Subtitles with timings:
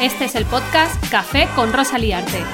[0.00, 2.44] Este es el podcast Café con Rosa Liarte.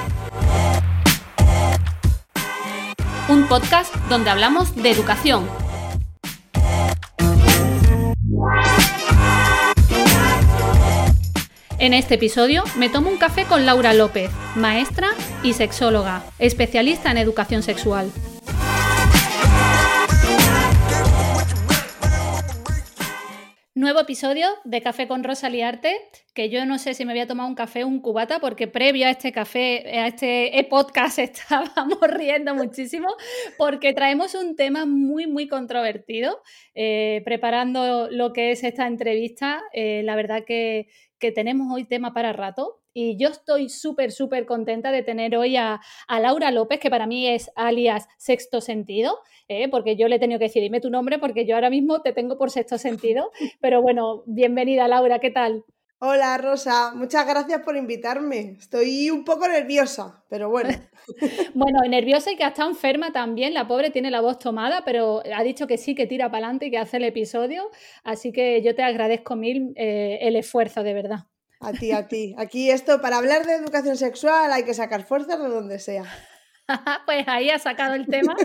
[3.27, 5.45] Un podcast donde hablamos de educación.
[11.79, 15.09] En este episodio me tomo un café con Laura López, maestra
[15.43, 18.09] y sexóloga, especialista en educación sexual.
[23.79, 25.97] Nuevo episodio de Café con Rosa Liarte,
[26.39, 28.65] que yo no sé si me voy a tomar un café o un cubata, porque
[28.65, 33.09] previo a este café, a este podcast estábamos riendo muchísimo,
[33.57, 36.41] porque traemos un tema muy, muy controvertido.
[36.75, 40.87] Eh, preparando lo que es esta entrevista, eh, la verdad que,
[41.19, 42.79] que tenemos hoy tema para rato.
[42.93, 47.27] Y yo estoy súper, súper contenta de tener hoy a, Laura López, que para mí
[47.27, 49.67] es alias Sexto Sentido, ¿eh?
[49.67, 52.13] porque yo le he tenido que decir, dime tu nombre, porque yo ahora mismo te
[52.13, 53.29] tengo por Sexto Sentido.
[53.59, 55.65] Pero bueno, bienvenida Laura, ¿qué tal?
[56.01, 58.55] Hola Rosa, muchas gracias por invitarme.
[58.57, 60.69] Estoy un poco nerviosa, pero bueno.
[61.53, 63.53] bueno, nerviosa y que está enferma también.
[63.53, 66.67] La pobre tiene la voz tomada, pero ha dicho que sí, que tira para adelante
[66.67, 67.69] y que hace el episodio.
[68.05, 71.25] Así que yo te agradezco mil eh, el esfuerzo, de verdad.
[71.59, 72.33] A ti, a ti.
[72.37, 76.05] Aquí esto, para hablar de educación sexual hay que sacar fuerzas de donde sea.
[77.05, 78.35] pues ahí ha sacado el tema.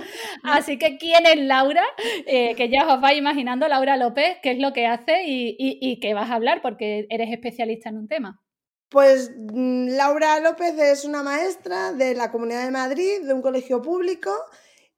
[0.42, 1.84] Así que, ¿quién es Laura?
[2.26, 6.14] Eh, que ya os vais imaginando, Laura López, qué es lo que hace y, qué
[6.14, 8.40] vas a hablar, porque eres especialista en un tema.
[8.88, 13.82] Pues mm, Laura López es una maestra de la Comunidad de Madrid, de un colegio
[13.82, 14.30] público,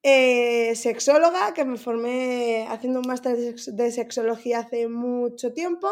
[0.02, 5.88] eh, sexóloga, que me formé haciendo un máster de sexología hace mucho tiempo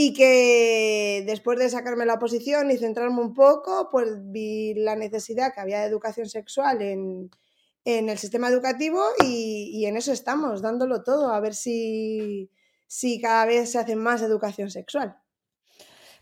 [0.00, 5.52] y que después de sacarme la oposición y centrarme un poco, pues vi la necesidad
[5.52, 7.28] que había de educación sexual en,
[7.84, 12.48] el sistema educativo y, en eso estamos, dándolo todo, a ver si,
[12.86, 15.16] si cada vez se hace más educación sexual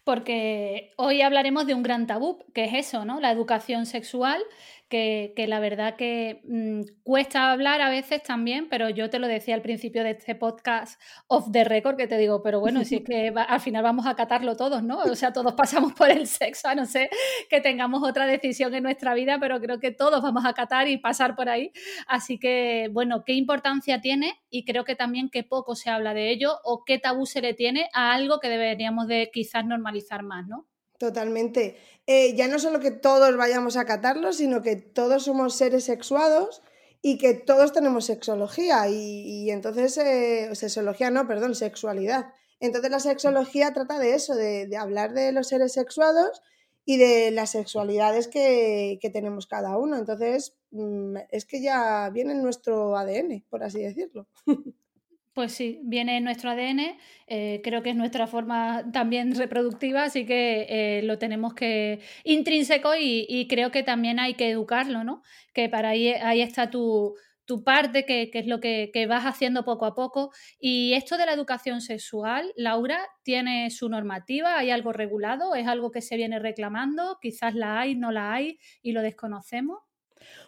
[0.04, 3.18] porque hoy hablaremos de un gran tabú, que es eso, ¿no?
[3.18, 4.40] La educación sexual,
[4.88, 9.54] que, la verdad que mm, cuesta hablar a veces también, pero yo te lo decía
[9.54, 13.04] al principio de este podcast off the record, que te digo, pero bueno, si es
[13.04, 14.98] que al final vamos a acatarlo todos, ¿no?
[14.98, 17.10] O sea, todos pasamos por el sexo, a no ser
[17.48, 20.98] que tengamos otra decisión en nuestra vida, pero creo que todos vamos a acatar y
[20.98, 21.72] pasar por ahí.
[22.06, 24.40] Así que, bueno, ¿qué importancia tiene?
[24.50, 27.54] Y creo que también que poco se habla de ello o qué tabú se le
[27.54, 30.66] tiene a algo que deberíamos de quizás normalizar más, ¿no?
[30.98, 31.76] Totalmente.
[32.06, 36.62] Eh, ya no solo que todos vayamos a catarlo, sino que todos somos seres sexuados
[37.02, 38.88] y que todos tenemos sexología.
[38.88, 42.26] Y, entonces, eh, sexología no, perdón, sexualidad.
[42.60, 46.40] Entonces la sexología trata de eso, de, hablar de los seres sexuados
[46.86, 49.98] y de las sexualidades que, que tenemos cada uno.
[49.98, 54.26] Entonces, mm, es que ya viene en nuestro ADN, por así decirlo.
[55.36, 60.24] Pues sí, viene en nuestro ADN, eh, creo que es nuestra forma también reproductiva, así
[60.24, 65.22] que eh, lo tenemos que intrínseco y, creo que también hay que educarlo, ¿no?
[65.52, 67.16] Que para ahí, ahí está tu,
[67.66, 70.30] parte, que, es lo que, que, vas haciendo poco a poco.
[70.58, 74.56] Y esto de la educación sexual, Laura, ¿tiene su normativa?
[74.56, 75.54] ¿Hay algo regulado?
[75.54, 77.18] ¿Es algo que se viene reclamando?
[77.20, 79.85] Quizás la hay, no la hay y lo desconocemos.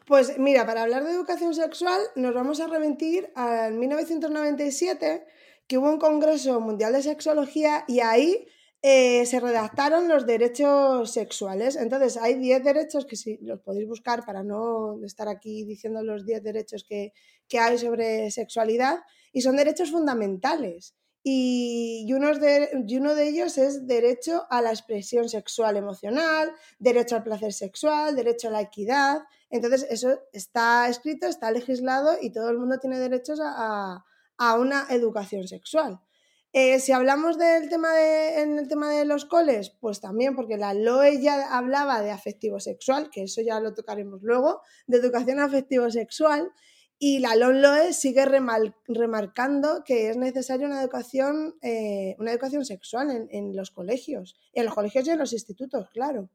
[0.06, 5.26] Pues mira, para hablar de educación sexual nos vamos a remitir al 1997,
[5.66, 8.46] que hubo un Congreso Mundial de Sexología y ahí
[8.80, 11.76] eh, se redactaron los derechos sexuales.
[11.76, 16.24] Entonces, hay 10 derechos que si los podéis buscar para no estar aquí diciendo los
[16.24, 17.12] 10 derechos que,
[17.48, 19.00] que hay sobre sexualidad,
[19.32, 20.94] y son derechos fundamentales.
[21.22, 27.52] Y, de, uno de ellos es derecho a la expresión sexual emocional, derecho al placer
[27.52, 29.22] sexual, derecho a la equidad.
[29.50, 34.04] Entonces, eso está escrito, está legislado y todo el mundo tiene derechos a,
[34.58, 36.00] una educación sexual.
[36.52, 40.56] Eh, si hablamos del tema de, en el tema de los coles, pues también, porque
[40.56, 45.40] la LOE ya hablaba de afectivo sexual, que eso ya lo tocaremos luego, de educación
[45.40, 46.52] afectivo sexual,
[46.98, 53.28] y la LOE sigue remarcando que es necesaria una educación, eh, una educación sexual en,
[53.30, 56.28] en, los colegios, en los colegios y en los institutos, claro.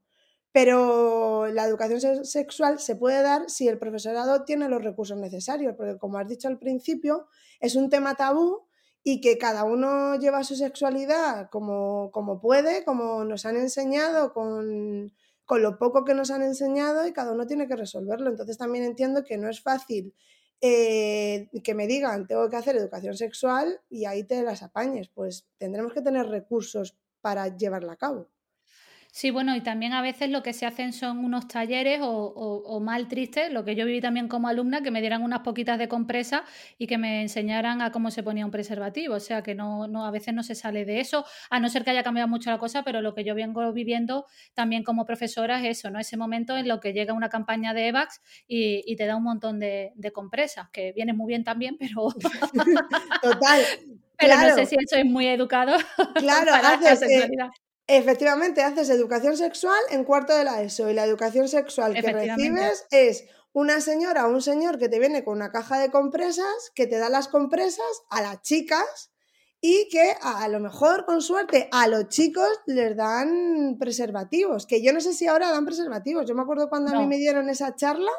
[0.53, 5.97] Pero la educación sexual se puede dar si el profesorado tiene los recursos necesarios, porque
[5.97, 7.27] como has dicho al principio,
[7.59, 8.67] es un tema tabú
[9.03, 15.11] y que cada uno lleva su sexualidad como, como puede, como nos han enseñado, con,
[15.45, 18.29] con, lo poco que nos han enseñado y cada uno tiene que resolverlo.
[18.29, 20.13] Entonces también entiendo que no es fácil
[20.61, 25.09] eh, que me digan, tengo que hacer educación sexual y ahí te las apañes.
[25.09, 28.29] Pues tendremos que tener recursos para llevarla a cabo.
[29.15, 33.07] Sí, bueno, y también a veces lo que se hacen son unos talleres o, mal
[33.07, 36.45] tristes, lo que yo viví también como alumna, que me dieran unas poquitas de compresa
[36.79, 39.13] y que me enseñaran a cómo se ponía un preservativo.
[39.13, 41.83] O sea que no, no, a veces no se sale de eso, a no ser
[41.83, 44.25] que haya cambiado mucho la cosa, pero lo que yo vengo viviendo
[44.55, 45.99] también como profesora es eso, ¿no?
[45.99, 49.59] Ese momento en lo que llega una campaña de EVAX y, te da un montón
[49.59, 52.07] de, compresas, que viene muy bien también, pero.
[53.21, 53.61] Total.
[54.15, 55.75] Pero no sé si eso es muy educado.
[56.15, 56.51] Claro,
[56.95, 57.49] sexualidad.
[57.87, 62.85] Efectivamente, haces educación sexual en cuarto de la ESO y la educación sexual que recibes
[62.91, 66.87] es una señora o un señor que te viene con una caja de compresas, que
[66.87, 69.11] te da las compresas a las chicas
[69.59, 74.91] y que a, lo mejor, con suerte, a los chicos les dan preservativos, que yo
[74.91, 76.25] no sé si ahora dan preservativos.
[76.25, 78.11] Yo me acuerdo cuando a mí me dieron esa charla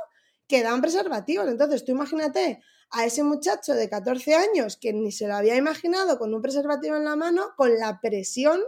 [0.47, 1.49] que dan preservativos.
[1.49, 6.19] Entonces, tú imagínate a ese muchacho de 14 años que ni se lo había imaginado
[6.19, 8.63] con un preservativo en la mano, con la presión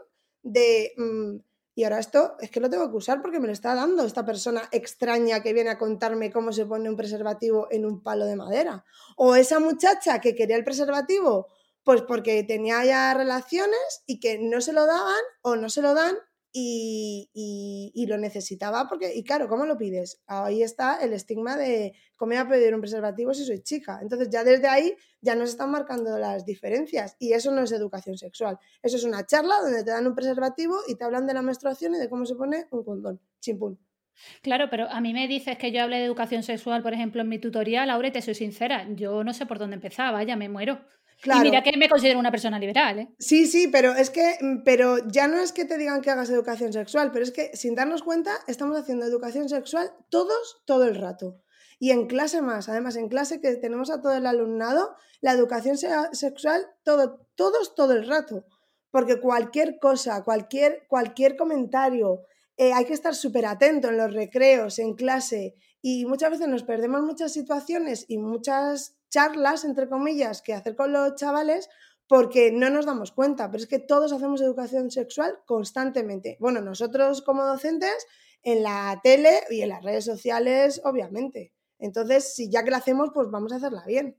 [0.47, 0.93] de...
[0.97, 1.37] Mm,
[1.75, 4.25] y ahora esto es que lo tengo que usar porque me lo está dando esta
[4.25, 8.35] persona extraña que viene a contarme cómo se pone un preservativo en un palo de
[8.35, 8.87] madera.
[9.17, 11.49] O esa muchacha que quería el preservativo
[11.85, 15.95] pues porque tenía ya relaciones y que no se lo daban o no se lo
[15.95, 16.17] dan
[16.59, 20.23] y, lo necesitaba porque, y claro, ¿cómo lo pides?
[20.27, 23.99] Ahí está el estigma de cómo voy a pedir un preservativo si soy chica.
[24.01, 28.17] Entonces ya desde ahí ya nos están marcando las diferencias y eso no es educación
[28.17, 28.59] sexual.
[28.83, 31.95] Eso es una charla donde te dan un preservativo y te hablan de la menstruación
[31.95, 33.21] y de cómo se pone un condón.
[33.41, 33.79] Chimpún.
[34.41, 37.29] Claro, pero a mí me dices que yo hable de educación sexual, por ejemplo, en
[37.29, 40.81] mi tutorial, Laura, te soy sincera, yo no sé por dónde empezar, vaya, me muero.
[41.25, 43.09] Y mira que me considero una persona liberal, ¿eh?
[43.19, 46.31] Sí, sí, pero es que, mm, pero ya no es que te digan que hagas
[46.31, 50.95] educación sexual, pero es que sin darnos cuenta estamos haciendo educación sexual todos, todo el
[50.95, 51.41] rato.
[51.79, 55.77] Y en clase más, además en clase que tenemos a todo el alumnado, la educación
[55.77, 58.45] sexual todo, todos, todo el rato.
[58.91, 62.23] Porque cualquier cosa, cualquier, cualquier comentario,
[62.57, 66.63] eh, hay que estar súper atento en los recreos, en clase, y muchas veces nos
[66.63, 71.69] perdemos muchas situaciones y muchas charlas, entre comillas, que hacer con los chavales
[72.09, 76.37] porque no nos damos cuenta, pero es que todos hacemos educación sexual constantemente.
[76.41, 78.07] Bueno, nosotros como docentes,
[78.43, 81.53] en la tele y en las redes sociales, obviamente.
[81.81, 84.17] Entonces, si ya que la hacemos, pues vamos a hacerla bien.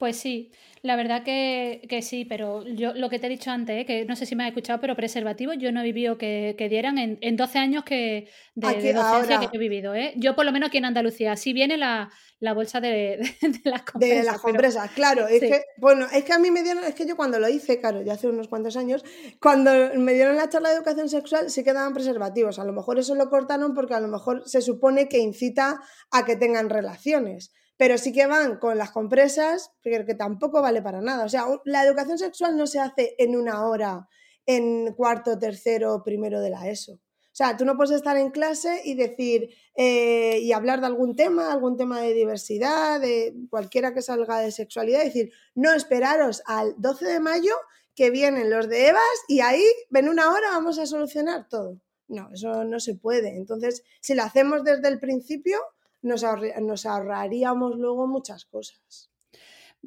[0.00, 0.50] Pues sí,
[0.80, 3.84] la verdad que, sí, pero yo lo que te he dicho antes, ¿eh?
[3.84, 6.96] que no sé si me has escuchado, pero preservativos yo no he vivido que, dieran
[6.96, 9.94] en, en, 12 años que de, docencia que he vivido.
[9.94, 10.14] ¿eh?
[10.16, 12.08] Yo por lo menos aquí en Andalucía, sí viene la,
[12.54, 13.18] bolsa de,
[13.64, 14.18] las compresas.
[14.18, 15.28] De las compresas, claro.
[15.28, 17.78] Es que, bueno, es que a mí me dieron, es que yo cuando lo hice,
[17.78, 19.04] claro, ya hace unos cuantos años,
[19.38, 22.58] cuando me dieron la charla de educación sexual sí quedaban preservativos.
[22.58, 26.24] A lo mejor eso lo cortaron porque a lo mejor se supone que incita a
[26.24, 31.00] que tengan relaciones pero sí que van con las compresas, que, que tampoco vale para
[31.00, 31.24] nada.
[31.24, 34.06] O sea, la educación sexual no se hace en una hora,
[34.44, 36.92] en cuarto, tercero, primero de la ESO.
[36.92, 36.98] O
[37.32, 41.50] sea, tú no puedes estar en clase y decir eh, y hablar de algún tema,
[41.50, 46.74] algún tema de diversidad, de cualquiera que salga de sexualidad, y decir, no, esperaros al
[46.76, 47.54] 12 de mayo
[47.94, 51.80] que vienen los de EVAS y ahí, ven una hora, vamos a solucionar todo.
[52.08, 53.38] No, eso no se puede.
[53.38, 55.56] Entonces, si lo hacemos desde el principio,
[56.02, 56.24] nos,
[56.60, 59.10] nos ahorraríamos luego muchas cosas.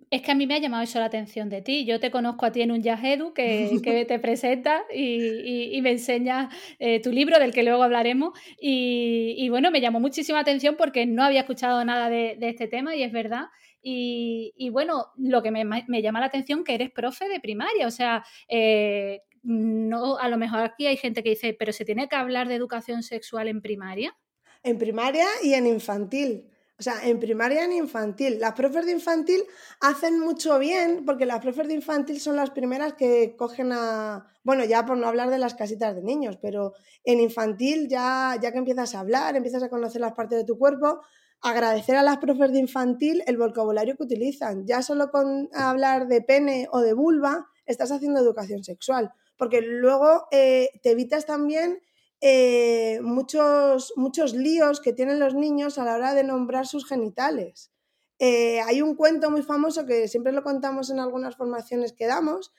[0.10, 1.86] Es que a mí me ha llamado eso la atención de ti.
[1.86, 5.92] Yo te conozco a ti en un Yahedu que, que te presenta y, y, me
[5.92, 8.38] enseña eh, tu libro, del que luego hablaremos.
[8.60, 12.68] Y, y, bueno, me llamó muchísima atención porque no había escuchado nada de, de este
[12.68, 13.46] tema y es verdad.
[13.86, 17.86] Y, bueno, lo que me, me, llama la atención que eres profe de primaria.
[17.86, 22.08] O sea, eh, no, a lo mejor aquí hay gente que dice, pero ¿se tiene
[22.08, 24.18] que hablar de educación sexual en primaria?
[24.64, 26.50] En primaria y en infantil.
[26.80, 28.40] O sea, en primaria y en infantil.
[28.40, 29.44] Las profes de infantil
[29.80, 34.26] hacen mucho bien porque las profes de infantil son las primeras que cogen a...
[34.44, 38.52] Bueno, ya por no hablar de las casitas de niños, pero en infantil ya, ya
[38.52, 41.02] que empiezas a hablar, empiezas a conocer las partes de tu cuerpo,
[41.42, 44.66] agradecer a las profes de infantil el vocabulario que utilizan.
[44.66, 50.28] Ya solo con hablar de pene o de vulva estás haciendo educación sexual, porque luego
[50.32, 51.80] eh, te evitas también
[52.26, 57.70] eh, muchos, muchos líos que tienen los niños a la hora de nombrar sus genitales.
[58.18, 62.54] Eh, hay un cuento muy famoso que siempre lo contamos en algunas formaciones que damos,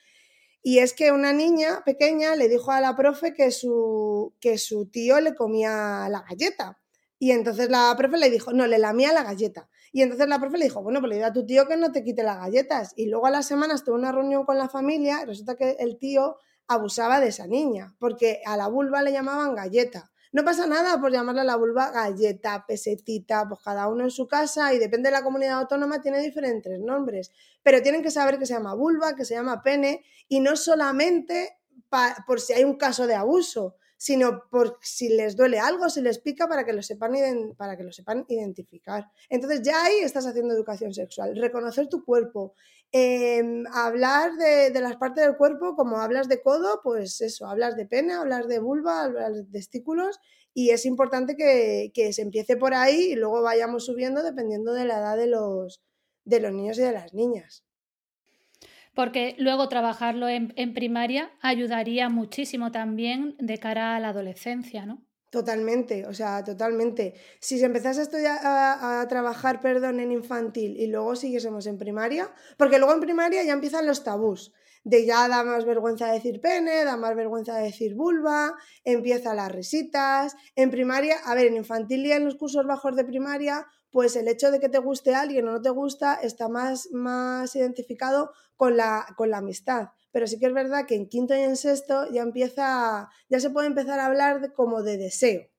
[0.61, 4.85] y es que una niña pequeña le dijo a la profe que su, que su
[4.85, 6.79] tío le comía la galleta.
[7.17, 9.67] Y entonces la profe le dijo, no, le lamía la galleta.
[9.91, 11.91] Y entonces la profe le dijo, bueno, pues le di a tu tío que no
[11.91, 12.93] te quite las galletas.
[12.95, 15.97] Y luego a las semanas tuvo una reunión con la familia y resulta que el
[15.97, 20.11] tío abusaba de esa niña, porque a la vulva le llamaban galleta.
[20.31, 24.27] No pasa nada por llamarle a la vulva galleta, pesetita, pues cada uno en su
[24.27, 27.31] casa y depende de la comunidad autónoma tiene diferentes nombres,
[27.63, 31.57] pero tienen que saber que se llama vulva, que se llama pene y no solamente
[32.27, 36.19] por si hay un caso de abuso, sino por si les duele algo, si les
[36.19, 37.13] pica, para que lo sepan,
[37.57, 39.09] para que lo sepan identificar.
[39.29, 42.53] Entonces ya ahí estás haciendo educación sexual, reconocer tu cuerpo,
[42.91, 47.85] em, hablar de, las partes del cuerpo, como hablas de codo, pues eso, hablas de
[47.85, 50.19] pene, hablas de vulva, hablas de testículos,
[50.53, 54.99] y es importante que, se empiece por ahí y luego vayamos subiendo dependiendo de la
[54.99, 55.81] edad de los,
[56.23, 57.65] de los niños y de las niñas
[58.95, 65.05] porque luego trabajarlo en, primaria ayudaría muchísimo también de cara a la adolescencia, ¿no?
[65.35, 67.13] Totalmente, o sea, totalmente.
[67.41, 72.33] Si se empezase a estudiar a, trabajar, perdón, en infantil y luego siguiésemos en primaria,
[72.57, 74.53] porque luego en primaria ya empiezan los tabús,
[74.85, 80.37] de ya da más vergüenza decir pene, da más vergüenza decir vulva, empiezan las risitas.
[80.55, 84.29] En primaria, a ver, en infantil y en los cursos bajos de primaria, pues el
[84.29, 88.77] hecho de que te guste alguien o no te gusta está más, más identificado con
[88.77, 89.89] la, con la amistad.
[90.15, 93.49] Pero sí que es verdad que en quinto y en sexto ya empieza, ya se
[93.49, 95.49] puede empezar a hablar como de deseo.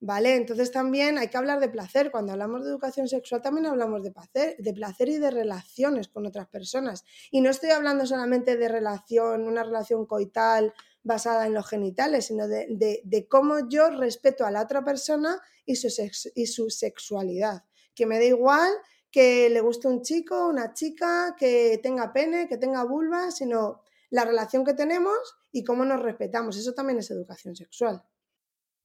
[0.00, 0.36] ¿Vale?
[0.36, 2.10] Entonces también hay que hablar de placer.
[2.10, 6.24] Cuando hablamos de educación sexual también hablamos de placer, de placer y de relaciones con
[6.24, 7.04] otras personas.
[7.30, 10.72] Y no estoy hablando solamente de relación, una relación coital
[11.02, 15.76] basada en los genitales, sino de, de, cómo yo respeto a la otra persona y
[15.76, 15.88] su,
[16.34, 18.72] y su sexualidad que me da igual
[19.10, 24.24] que le guste un chico, una chica, que tenga pene, que tenga vulva, sino la
[24.24, 25.18] relación que tenemos
[25.52, 26.56] y cómo nos respetamos.
[26.56, 28.02] Eso también es educación sexual.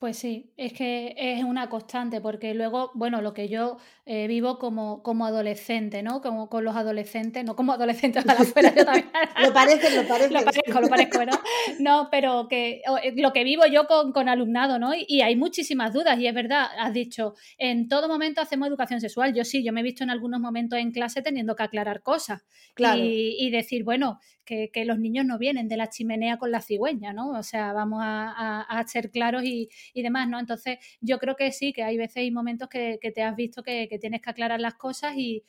[0.00, 3.76] Pues sí, es que es una constante, porque luego, bueno, lo que yo
[4.06, 6.22] eh, vivo como, como adolescente, ¿no?
[6.22, 9.10] Como con los adolescentes, no como adolescentes a la fuera, yo también.
[9.42, 10.32] lo parece, lo parece.
[10.32, 11.38] Lo parezco, lo parezco, ¿verdad?
[11.80, 14.92] No, pero que eh, lo que vivo yo con, con alumnado, ¿no?
[14.94, 19.34] Y, hay muchísimas dudas, y es verdad, has dicho, en todo momento hacemos educación sexual.
[19.34, 22.46] Yo sí, yo me he visto en algunos momentos en clase teniendo que aclarar cosas.
[22.72, 23.02] Claro.
[23.04, 24.18] Y, y decir, bueno,
[24.72, 27.30] que, los niños no vienen de la chimenea con la cigüeña, ¿no?
[27.30, 30.40] O sea, vamos a, a, ser claros y, demás, ¿no?
[30.40, 33.88] Entonces, yo creo que sí, que hay veces y momentos que, te has visto que,
[34.00, 35.44] tienes que aclarar las cosas y,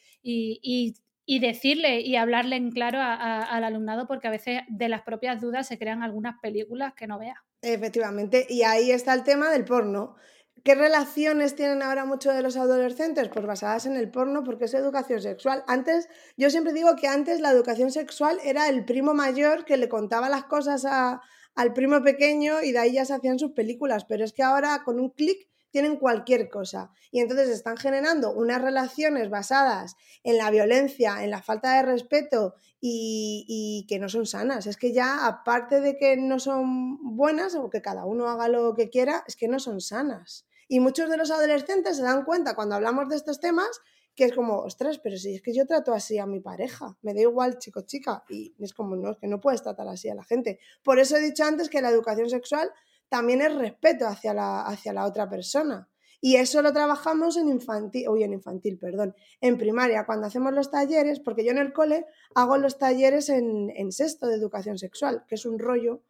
[1.39, 5.79] decirle y hablarle en claro al alumnado, porque a veces de las propias dudas se
[5.79, 7.37] crean algunas películas que no veas.
[7.61, 10.15] Efectivamente, y ahí está el tema del porno.
[10.63, 13.29] ¿Qué relaciones tienen ahora muchos de los adolescentes?
[13.29, 15.63] Pues basadas en el porno, porque es educación sexual.
[15.67, 19.89] Antes, yo siempre digo que antes la educación sexual era el primo mayor que le
[19.89, 24.23] contaba las cosas al primo pequeño y de ahí ya se hacían sus películas, pero
[24.23, 26.91] es que ahora con un clic tienen cualquier cosa.
[27.11, 32.55] Y entonces están generando unas relaciones basadas en la violencia, en la falta de respeto
[32.79, 34.67] y, que no son sanas.
[34.67, 38.75] Es que ya, aparte de que no son buenas o que cada uno haga lo
[38.75, 40.45] que quiera, es que no son sanas.
[40.71, 43.81] Y muchos de los adolescentes se dan cuenta cuando hablamos de estos temas
[44.15, 47.13] que es como, ostras, pero si es que yo trato así a mi pareja, me
[47.13, 50.15] da igual chico chica, y es como, no, es que no puedes tratar así a
[50.15, 50.59] la gente.
[50.81, 52.71] Por eso he dicho antes que la educación sexual
[53.09, 55.89] también es respeto hacia la, hacia la otra persona.
[56.21, 60.71] Y eso lo trabajamos en infantil, uy, en infantil, perdón, en primaria, cuando hacemos los
[60.71, 65.25] talleres, porque yo en el cole hago los talleres en, en sexto de educación sexual,
[65.27, 66.01] que es un rollo,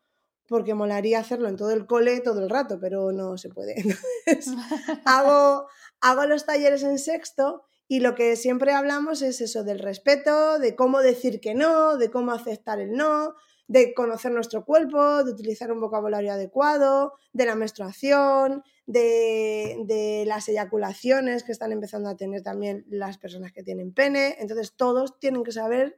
[0.51, 3.73] porque molaría hacerlo en todo el cole todo el rato, pero no se puede.
[4.25, 4.53] Entonces,
[5.05, 5.65] hago,
[6.01, 10.75] hago los talleres en sexto y lo que siempre hablamos es eso del respeto, de
[10.75, 13.33] cómo decir que no, de cómo aceptar el no,
[13.67, 21.43] de conocer nuestro cuerpo, de utilizar un vocabulario adecuado, de la menstruación, de, las eyaculaciones
[21.45, 24.35] que están empezando a tener también las personas que tienen pene.
[24.39, 25.97] Entonces todos tienen que saber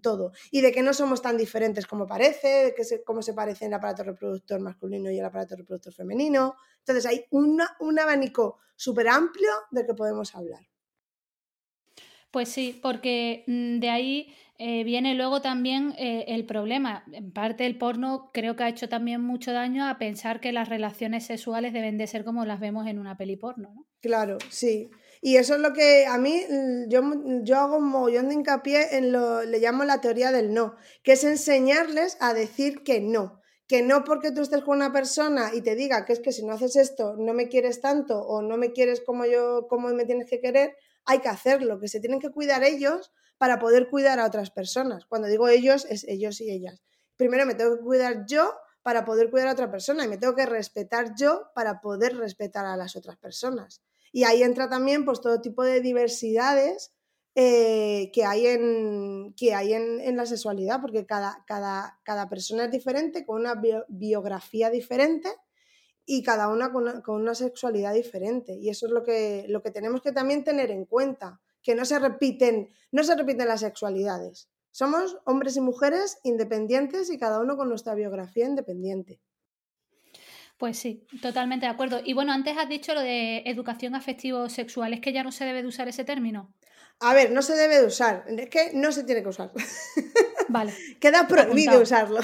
[0.00, 0.32] todo.
[0.50, 3.74] Y de que no somos tan diferentes como parece, de que cómo se parece el
[3.74, 6.56] aparato reproductor masculino y el aparato reproductor femenino.
[6.78, 7.60] Entonces hay un
[7.98, 10.66] abanico súper amplio de que podemos hablar.
[12.34, 17.04] Pues sí, porque mm, de ahí eh, viene luego también eh, el problema.
[17.12, 20.68] En parte el porno creo que ha hecho también mucho daño a pensar que las
[20.68, 23.86] relaciones sexuales deben de ser como las vemos en una peli porno, ¿no?
[24.00, 24.90] Claro, sí.
[25.26, 27.00] Y eso es lo que a mí, mm, yo,
[27.44, 31.12] yo hago un mogollón de hincapié en lo, le llamo la teoría del no, que
[31.12, 33.40] es enseñarles a decir que no.
[33.66, 36.44] Que no porque tú estés con una persona y te diga que es que si
[36.44, 40.04] no haces esto no me quieres tanto o no me quieres como yo, como me
[40.04, 40.76] tienes que querer,
[41.06, 45.06] hay que hacerlo, que se tienen que cuidar ellos para poder cuidar a otras personas.
[45.06, 46.82] Cuando digo ellos, es ellos y ellas.
[47.16, 48.52] Primero me tengo que cuidar yo
[48.82, 52.66] para poder cuidar a otra persona y me tengo que respetar yo para poder respetar
[52.66, 53.80] a las otras personas.
[54.14, 56.94] Y ahí entra también pues todo tipo de diversidades
[57.34, 62.70] eh, que hay, en, que hay en, la sexualidad, porque cada, cada, cada, persona es
[62.70, 65.28] diferente, con una biografía diferente
[66.06, 68.54] y cada una con, una con, una sexualidad diferente.
[68.54, 71.84] Y eso es lo que, lo que tenemos que también tener en cuenta que no
[71.84, 74.48] se repiten, no se repiten las sexualidades.
[74.70, 79.20] Somos hombres y mujeres independientes y cada uno con nuestra biografía independiente.
[80.58, 82.00] Pues sí, totalmente de acuerdo.
[82.04, 85.62] Y bueno, antes has dicho lo de educación afectivo-sexual, ¿es que ya no se debe
[85.62, 86.54] de usar ese término?
[87.00, 89.50] A ver, no se debe de usar, es que no se tiene que usar.
[90.48, 90.72] Vale.
[91.00, 92.20] Queda prohibido usarlo.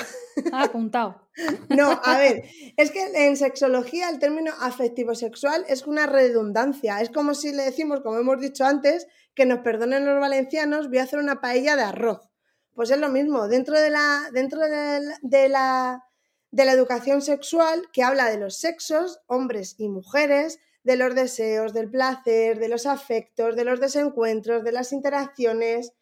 [0.52, 1.28] apuntado.
[1.70, 2.44] No, a ver,
[2.76, 7.00] es que en sexología el término afectivo-sexual es una redundancia.
[7.00, 10.98] Es como si le decimos, como hemos dicho antes, que nos perdonen los valencianos, voy
[10.98, 12.28] a hacer una paella de arroz.
[12.74, 16.04] Pues es lo mismo, dentro de la, dentro de la, de la
[16.52, 22.58] educación sexual que habla de los sexos, hombres y mujeres, de los deseos, del placer,
[22.58, 25.92] de los afectos, de los desencuentros, de las interacciones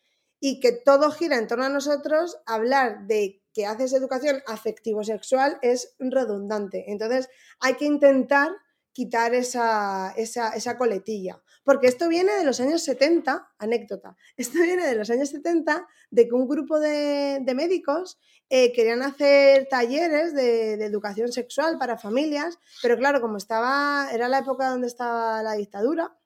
[0.41, 5.97] y que todo gira en torno a nosotros, hablar de que haces educación afectivo-sexual es
[5.99, 6.93] redundante.
[6.93, 8.51] Entonces hay que intentar
[8.93, 11.43] quitar esa, esa, coletilla.
[11.69, 16.27] Porque esto viene de los años 70, anécdota, esto viene de los años 70, de
[16.27, 22.97] que un grupo de, médicos eh, querían hacer talleres de, educación sexual para familias, pero
[22.97, 26.17] claro, como estaba, era la época donde estaba la dictadura,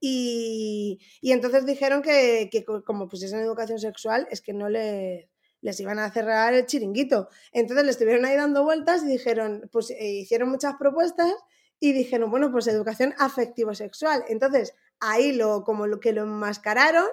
[0.00, 5.28] y, entonces dijeron que, que como pusiesen educación sexual, es que no les
[5.60, 7.28] les iban a cerrar el chiringuito.
[7.50, 11.34] Entonces le estuvieron ahí dando vueltas y dijeron, pues eh, hicieron muchas propuestas
[11.78, 14.24] y dijeron, bueno, pues educación afectivo-sexual.
[14.28, 17.06] Entonces, ahí lo, como lo que lo enmascararon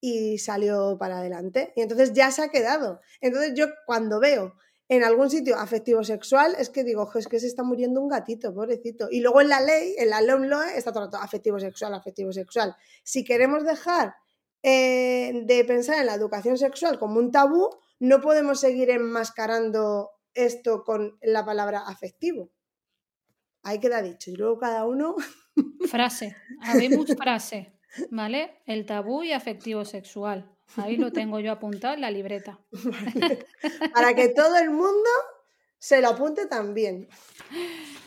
[0.00, 1.72] y salió para adelante.
[1.76, 3.00] Y entonces ya se ha quedado.
[3.20, 4.54] Entonces yo cuando veo
[4.88, 9.08] en algún sitio afectivo-sexual, es que digo, es que se está muriendo un gatito, pobrecito.
[9.10, 12.74] Y luego en la ley, en la LOMLOE, está todo afectivo-sexual, afectivo-sexual.
[13.04, 14.14] Si queremos dejar
[14.62, 17.68] eh, de pensar en la educación sexual como un tabú,
[18.00, 22.50] no podemos seguir enmascarando esto con la palabra afectivo
[23.68, 24.30] ahí queda dicho.
[24.30, 25.14] Y luego cada uno.
[25.90, 27.72] Frase, habemos frase,
[28.10, 28.62] ¿vale?
[28.66, 30.48] El tabú y afectivo sexual.
[30.76, 32.60] Ahí lo tengo yo apuntado en la libreta.
[33.94, 35.08] Para que todo el mundo
[35.78, 37.08] se lo apunte también.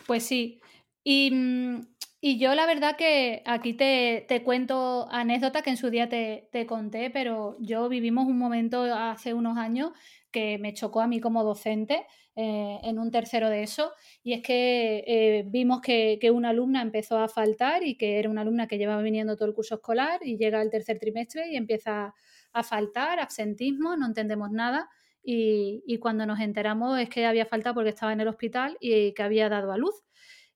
[0.07, 0.61] Pues sí.
[1.03, 1.81] Y, mm,
[2.21, 7.09] yo la verdad que aquí te, cuento anécdota que en su día te, te, conté,
[7.09, 9.91] pero yo vivimos un momento hace unos años
[10.29, 13.91] que me chocó a mí como docente eh, en un tercero de eso,
[14.23, 18.41] y es que eh, vimos que, una alumna empezó a faltar y que era una
[18.41, 22.13] alumna que llevaba viniendo todo el curso escolar y llega el tercer trimestre y empieza
[22.53, 24.89] a faltar, absentismo, no entendemos nada.
[25.23, 29.23] Y, cuando nos enteramos es que había falta porque estaba en el hospital y que
[29.23, 30.03] había dado a luz.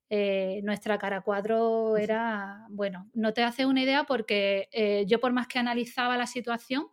[0.09, 4.69] Eh, nuestra cara cuadro era, bueno, no te hace una idea porque
[5.07, 6.87] yo por más que analizaba la situación,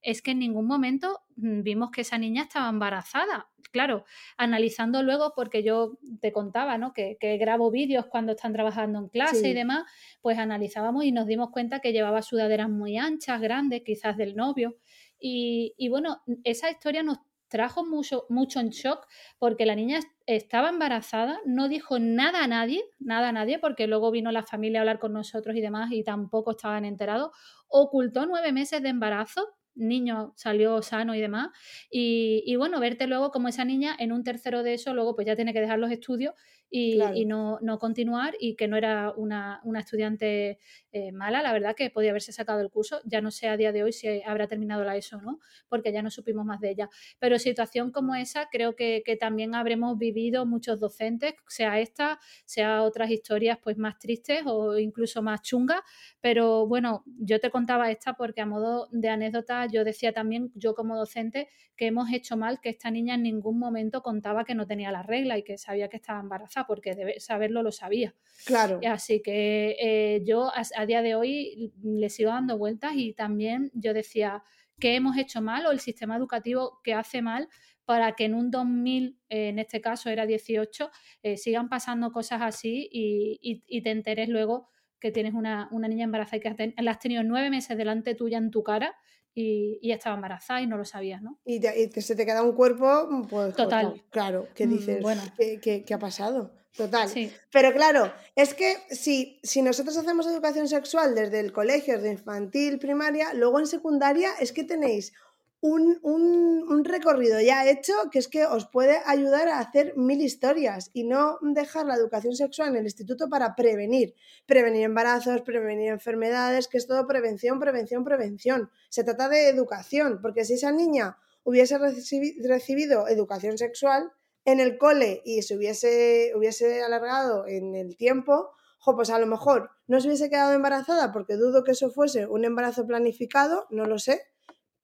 [0.00, 3.48] es que en ningún momento vimos que esa niña estaba embarazada.
[3.70, 4.04] Claro,
[4.38, 6.92] analizando luego, porque yo te contaba, ¿no?
[6.92, 9.84] Que, grabo vídeos cuando están trabajando en clase y demás,
[10.22, 14.76] pues analizábamos y nos dimos cuenta que llevaba sudaderas muy anchas, grandes, quizás del novio.
[15.20, 19.06] Y, bueno, esa historia nos trajo mucho, mucho en shock
[19.38, 24.10] porque la niña estaba embarazada, no dijo nada a nadie, nada a nadie, porque luego
[24.10, 27.30] vino la familia a hablar con nosotros y demás y tampoco estaban enterados,
[27.68, 31.50] ocultó nueve meses de embarazo niño salió sano y demás.
[31.90, 35.36] Y, bueno, verte luego como esa niña en un tercero de eso, luego pues ya
[35.36, 36.34] tiene que dejar los estudios
[36.70, 40.58] y, no, continuar y que no era una, estudiante
[40.92, 43.00] eh, mala, la verdad que podía haberse sacado el curso.
[43.04, 45.92] Ya no sé a día de hoy si habrá terminado la ESO o no, porque
[45.92, 46.90] ya no supimos más de ella.
[47.18, 52.82] Pero situación como esa creo que, que también habremos vivido muchos docentes, sea esta, sea
[52.82, 55.80] otras historias pues más tristes o incluso más chungas.
[56.20, 60.74] Pero bueno, yo te contaba esta porque a modo de anécdota yo decía también, yo
[60.74, 64.66] como docente, que hemos hecho mal que esta niña en ningún momento contaba que no
[64.66, 68.14] tenía la regla y que sabía que estaba embarazada, porque saberlo lo sabía.
[68.44, 68.80] Claro.
[68.86, 73.94] Así que eh, yo a, día de hoy le sigo dando vueltas y también yo
[73.94, 74.42] decía,
[74.78, 77.48] ¿qué hemos hecho mal o el sistema educativo que hace mal
[77.84, 80.90] para que en un 2000, eh, en este caso era 18,
[81.22, 84.68] eh, sigan pasando cosas así y, te enteres luego
[85.00, 88.50] que tienes una, niña embarazada y que la has tenido nueve meses delante tuya en
[88.50, 88.94] tu cara
[89.38, 91.38] y, estaba embarazada y no lo sabías, ¿no?
[91.44, 94.02] Y, te, se te queda un cuerpo, pues total.
[94.10, 95.02] claro, ¿qué mm, dices?
[95.02, 95.22] Bueno.
[95.36, 96.52] ¿Qué, ha pasado?
[96.76, 97.08] Total.
[97.08, 97.32] Sí.
[97.52, 102.78] Pero claro, es que si, si nosotros hacemos educación sexual desde el colegio, desde infantil,
[102.78, 105.12] primaria, luego en secundaria es que tenéis
[105.60, 111.04] un, recorrido ya hecho que es que os puede ayudar a hacer mil historias y
[111.04, 114.14] no dejar la educación sexual en el instituto para prevenir.
[114.46, 118.70] Prevenir embarazos, prevenir enfermedades, que es todo prevención, prevención, prevención.
[118.88, 124.12] Se trata de educación, porque si esa niña hubiese recibido educación sexual
[124.44, 128.50] en el cole y se hubiese, hubiese alargado en el tiempo,
[128.94, 132.44] pues a lo mejor no se hubiese quedado embarazada porque dudo que eso fuese un
[132.44, 134.22] embarazo planificado, no lo sé,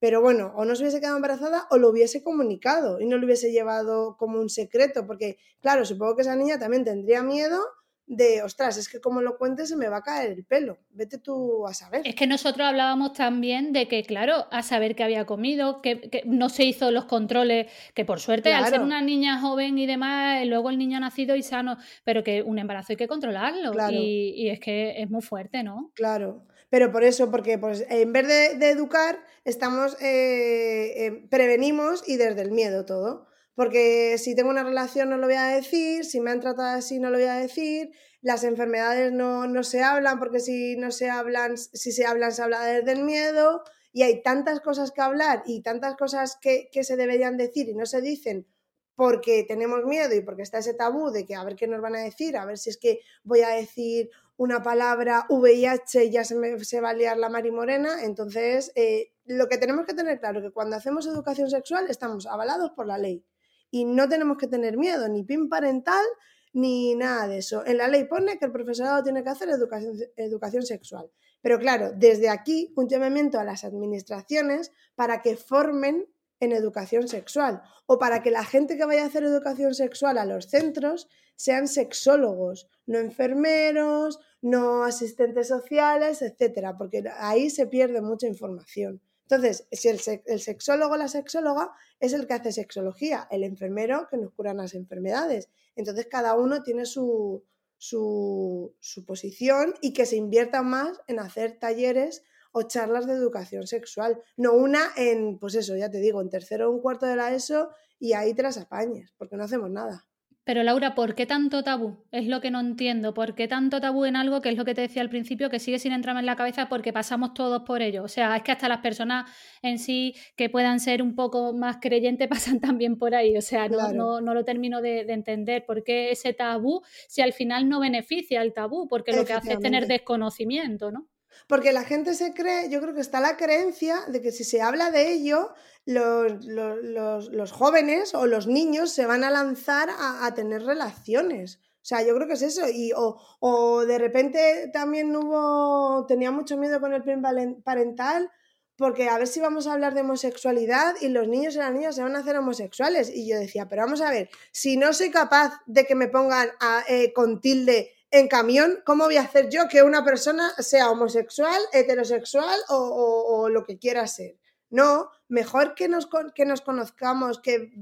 [0.04, 3.24] pero bueno, o no se hubiese quedado embarazada o lo hubiese comunicado y no lo
[3.24, 7.58] hubiese llevado como un secreto, porque claro, supongo que esa niña también tendría miedo
[8.06, 11.16] de, ostras, es que como lo cuentes se me va a caer el pelo, vete
[11.16, 12.02] tú a saber.
[12.04, 16.50] Es que nosotros hablábamos también de que, claro, a saber qué había comido, que, no
[16.50, 20.68] se hizo los controles, que por suerte al ser una niña joven y demás, luego
[20.68, 24.50] el niño ha nacido y sano, pero que un embarazo hay que controlarlo y, y
[24.50, 25.92] es que es muy fuerte, ¿no?
[25.94, 26.44] Claro.
[26.74, 32.42] Pero por eso, porque pues, en vez de, educar, estamos, eh, eh, prevenimos y desde
[32.42, 33.28] el miedo todo.
[33.54, 36.98] Porque si tengo una relación no lo voy a decir, si me han tratado así
[36.98, 41.08] no lo voy a decir, las enfermedades no, no se hablan porque si no se
[41.10, 45.44] hablan, si se hablan se habla desde el miedo y hay tantas cosas que hablar
[45.46, 48.48] y tantas cosas que, que se deberían decir y no se dicen
[48.96, 51.96] porque tenemos miedo y porque está ese tabú de que a ver qué nos van
[51.96, 56.34] a decir, a ver si es que voy a decir una palabra VIH ya se,
[56.34, 58.02] me, se va a liar la marimorena.
[58.02, 62.26] Entonces, eh, lo que tenemos que tener claro es que cuando hacemos educación sexual estamos
[62.26, 63.24] avalados por la ley
[63.70, 66.04] y no tenemos que tener miedo, ni PIN parental,
[66.52, 67.66] ni nada de eso.
[67.66, 71.10] En la ley pone que el profesorado tiene que hacer educación, educación sexual.
[71.40, 76.06] Pero claro, desde aquí un llamamiento a las administraciones para que formen
[76.40, 80.24] en educación sexual o para que la gente que vaya a hacer educación sexual a
[80.24, 88.26] los centros sean sexólogos, no enfermeros, no asistentes sociales, etcétera, porque ahí se pierde mucha
[88.26, 89.00] información.
[89.22, 94.18] Entonces, si el, sexólogo o la sexóloga es el que hace sexología, el enfermero que
[94.18, 95.48] nos cura las enfermedades.
[95.76, 97.42] Entonces, cada uno tiene su,
[97.78, 102.22] su, su posición y que se invierta más en hacer talleres
[102.54, 106.70] o charlas de educación sexual, no una en, pues eso, ya te digo, en tercero
[106.70, 110.06] o un cuarto de la ESO y ahí te las apañes, porque no hacemos nada.
[110.44, 112.04] Pero Laura, ¿por qué tanto tabú?
[112.12, 113.14] Es lo que no entiendo.
[113.14, 115.58] ¿Por qué tanto tabú en algo que es lo que te decía al principio, que
[115.58, 118.04] sigue sin entrarme en la cabeza porque pasamos todos por ello?
[118.04, 119.28] O sea, es que hasta las personas
[119.62, 123.36] en sí que puedan ser un poco más creyentes pasan también por ahí.
[123.38, 125.64] O sea, no, no, lo termino de, entender.
[125.64, 128.86] ¿Por qué ese tabú si al final no beneficia el tabú?
[128.86, 131.08] Porque lo que hace es tener desconocimiento, ¿no?
[131.46, 134.62] Porque la gente se cree, yo creo que está la creencia de que si se
[134.62, 135.52] habla de ello,
[135.86, 141.60] los, jóvenes o los niños se van a lanzar a, tener relaciones.
[141.82, 142.66] O sea, yo creo que es eso.
[142.68, 147.22] Y, o, de repente también hubo, tenía mucho miedo con el plan
[147.62, 148.30] parental,
[148.76, 151.94] porque a ver si vamos a hablar de homosexualidad y los niños y las niñas
[151.94, 153.10] se van a hacer homosexuales.
[153.14, 156.50] Y yo decía, pero vamos a ver, si no soy capaz de que me pongan
[156.88, 161.60] eh, con tilde en camión, ¿cómo voy a hacer yo que una persona sea homosexual,
[161.72, 164.38] heterosexual o, lo que quiera ser?
[164.70, 167.72] No, mejor que nos, que nos conozcamos, que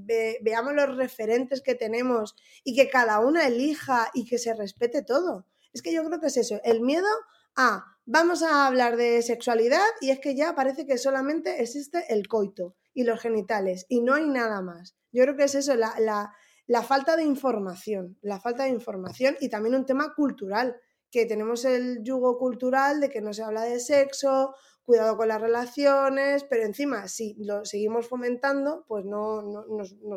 [0.40, 5.46] veamos los referentes que tenemos y que cada una elija y que se respete todo.
[5.74, 7.08] Es que yo creo que es eso, el miedo
[7.54, 12.26] a vamos a hablar de sexualidad y es que ya parece que solamente existe el
[12.26, 14.96] coito y los genitales y no hay nada más.
[15.12, 16.34] Yo creo que es eso, la, la,
[16.66, 20.76] la falta de información, la falta de información y también un tema cultural,
[21.10, 25.40] que tenemos el yugo cultural de que no se habla de sexo, cuidado con las
[25.40, 29.64] relaciones, pero encima si lo seguimos fomentando, pues no, no,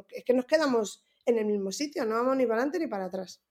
[0.09, 3.05] es que nos quedamos en el mismo sitio, no vamos ni para adelante ni para
[3.05, 3.41] atrás.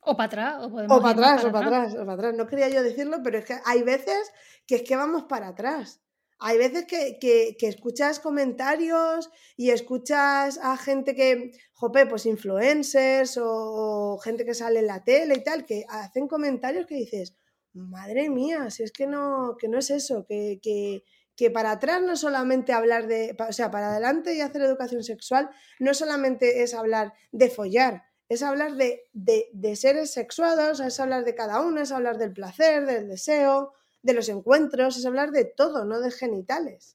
[0.00, 2.34] O para atrás, o podemos O para atrás, o para atrás, o para atrás.
[2.34, 4.32] No quería yo decirlo, pero es que hay veces
[4.66, 6.00] que es que vamos para atrás.
[6.42, 14.18] Hay veces que, que, escuchas comentarios y escuchas a gente que, jope, pues influencers o,
[14.24, 17.36] gente que sale en la tele y tal, que hacen comentarios que dices,
[17.74, 21.04] madre mía, si es que no, que no es eso, que, que,
[21.36, 25.50] que para atrás no solamente hablar de, o sea, para adelante y hacer educación sexual,
[25.78, 31.26] no solamente es hablar de follar, es hablar de, de, de seres sexuados, es hablar
[31.26, 35.44] de cada uno, es hablar del placer, del deseo, de los encuentros, es hablar de
[35.44, 36.94] todo, no de genitales.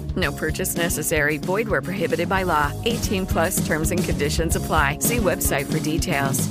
[0.15, 1.37] No purchase necessary.
[1.37, 2.71] Void where prohibited by law.
[2.85, 4.97] 18 plus terms and conditions apply.
[4.99, 6.49] See website for details.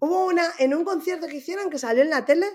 [0.00, 2.46] Hubo una, en un concierto que hicieron que salió en la tele,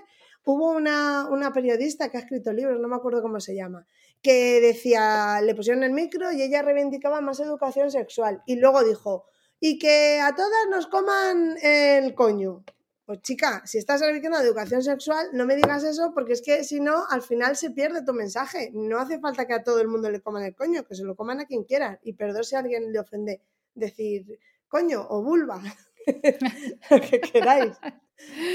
[0.44, 3.86] hubo una, una periodista que ha escrito libros, no me acuerdo cómo se llama,
[4.20, 8.42] que decía, le pusieron el micro y ella reivindicaba más educación sexual.
[8.46, 9.26] Y luego dijo,
[9.60, 12.64] y que a todas nos coman el coño.
[13.06, 16.80] Pues chica, si estás repitiendo educación sexual, no me digas eso porque es que si
[16.80, 18.72] no, al final se pierde tu mensaje.
[18.74, 21.14] No hace falta que a todo el mundo le coman el coño, que se lo
[21.14, 22.00] coman a quien quiera.
[22.02, 23.40] Y perdón si a alguien le ofende
[23.74, 25.62] decir coño o vulva,
[26.90, 27.76] lo que queráis.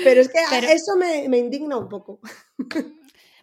[0.03, 0.39] Pero es que
[0.73, 2.19] eso me, me indigna un poco.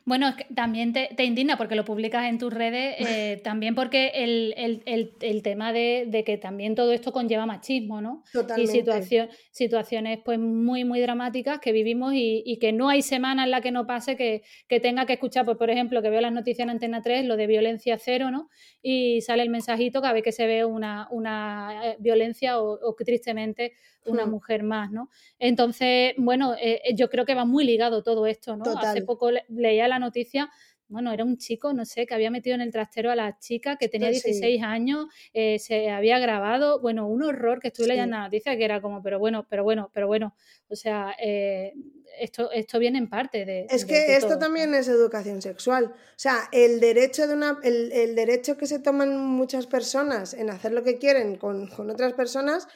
[0.08, 5.74] Bueno, también te, indigna porque lo publicas en tus redes, eh, también porque el, tema
[5.74, 8.24] de, que también todo esto conlleva machismo, ¿no?
[8.32, 8.78] Totalmente.
[8.78, 13.60] Y situaciones pues muy, muy dramáticas que vivimos y, que no hay semana en la
[13.60, 14.42] que no pase que,
[14.80, 17.46] tenga que escuchar, pues por ejemplo, que veo las noticias en Antena 3, lo de
[17.46, 18.48] violencia cero, ¿no?
[18.80, 22.94] Y sale el mensajito cada vez que se ve una, una eh, violencia o, o
[22.94, 23.74] tristemente
[24.06, 25.10] una mujer más, ¿no?
[25.38, 28.64] Entonces, bueno, eh, eh, yo creo que va muy ligado todo esto, ¿no?
[28.78, 30.50] Hace poco leía la noticia
[30.90, 33.76] bueno, era un chico, no sé, que había metido en el trastero a la chica
[33.76, 38.22] que tenía 16 años, eh, se había grabado, bueno, un horror que estuve leyendo la
[38.22, 40.34] noticia que era como, pero bueno, pero bueno, pero bueno,
[40.68, 41.14] o sea,
[42.18, 43.66] esto, esto viene en parte de...
[43.68, 48.56] Es que esto también es educación sexual, o sea, el derecho, de una, el, derecho
[48.56, 52.66] que se toman muchas personas en hacer lo que quieren con, con otras personas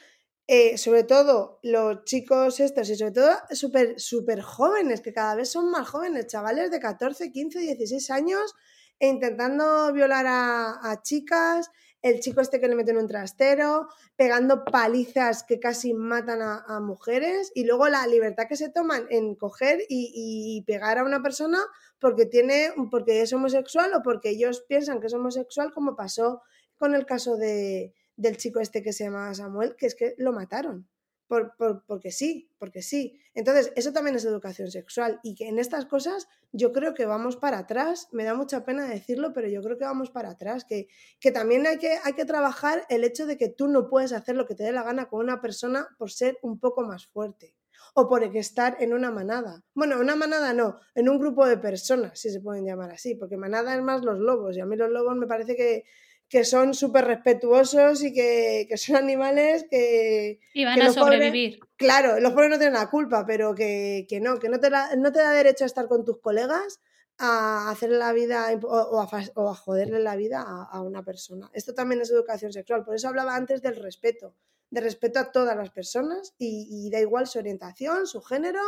[0.47, 5.49] eh, sobre todo los chicos estos y sobre todo súper super jóvenes, que cada vez
[5.49, 8.53] son más jóvenes, chavales de 14, 15, 16 años,
[8.99, 14.65] e intentando violar a, chicas, el chico este que le mete en un trastero, pegando
[14.65, 19.79] palizas que casi matan a, mujeres y luego la libertad que se toman en coger
[19.87, 21.59] y, y, pegar a una persona
[21.99, 26.41] porque tiene porque es homosexual o porque ellos piensan que es homosexual como pasó
[26.77, 30.33] con el caso de, del chico este que se llama Samuel, que es que lo
[30.33, 30.87] mataron.
[31.27, 31.55] Por,
[31.87, 33.19] porque sí, porque sí.
[33.33, 37.37] Entonces, eso también es educación sexual y que en estas cosas yo creo que vamos
[37.37, 38.07] para atrás.
[38.11, 40.63] Me da mucha pena decirlo, pero yo creo que vamos para atrás.
[40.63, 40.87] Que,
[41.19, 44.35] que también hay que, hay que trabajar el hecho de que tú no puedes hacer
[44.35, 47.55] lo que te dé la gana con una persona por ser un poco más fuerte
[47.95, 49.63] o por estar en una manada.
[49.73, 53.37] Bueno, una manada no, en un grupo de personas, si se pueden llamar así, porque
[53.37, 55.83] manada es más los lobos y a mí los lobos me parece que,
[56.33, 60.39] que son súper respetuosos y que, que, son animales que...
[60.55, 61.59] Y van a sobrevivir.
[61.75, 65.11] claro, los pobres no tienen la culpa, pero que, que no, que no te, no
[65.11, 66.79] te da derecho a estar con tus colegas
[67.19, 71.51] a hacerle la vida o, a, o a, joderle la vida a, a, una persona.
[71.53, 74.33] Esto también es educación sexual, por eso hablaba antes del respeto,
[74.71, 78.63] de respeto a todas las personas y, y da igual su orientación, su género,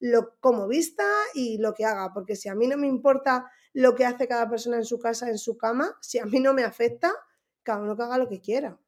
[0.00, 3.94] lo como vista y lo que haga, porque si a mí no me importa lo
[3.94, 6.64] que hace cada persona en su casa, en su cama, si a mí no me
[6.64, 7.12] afecta,
[7.62, 8.78] cada uno que haga lo que quiera.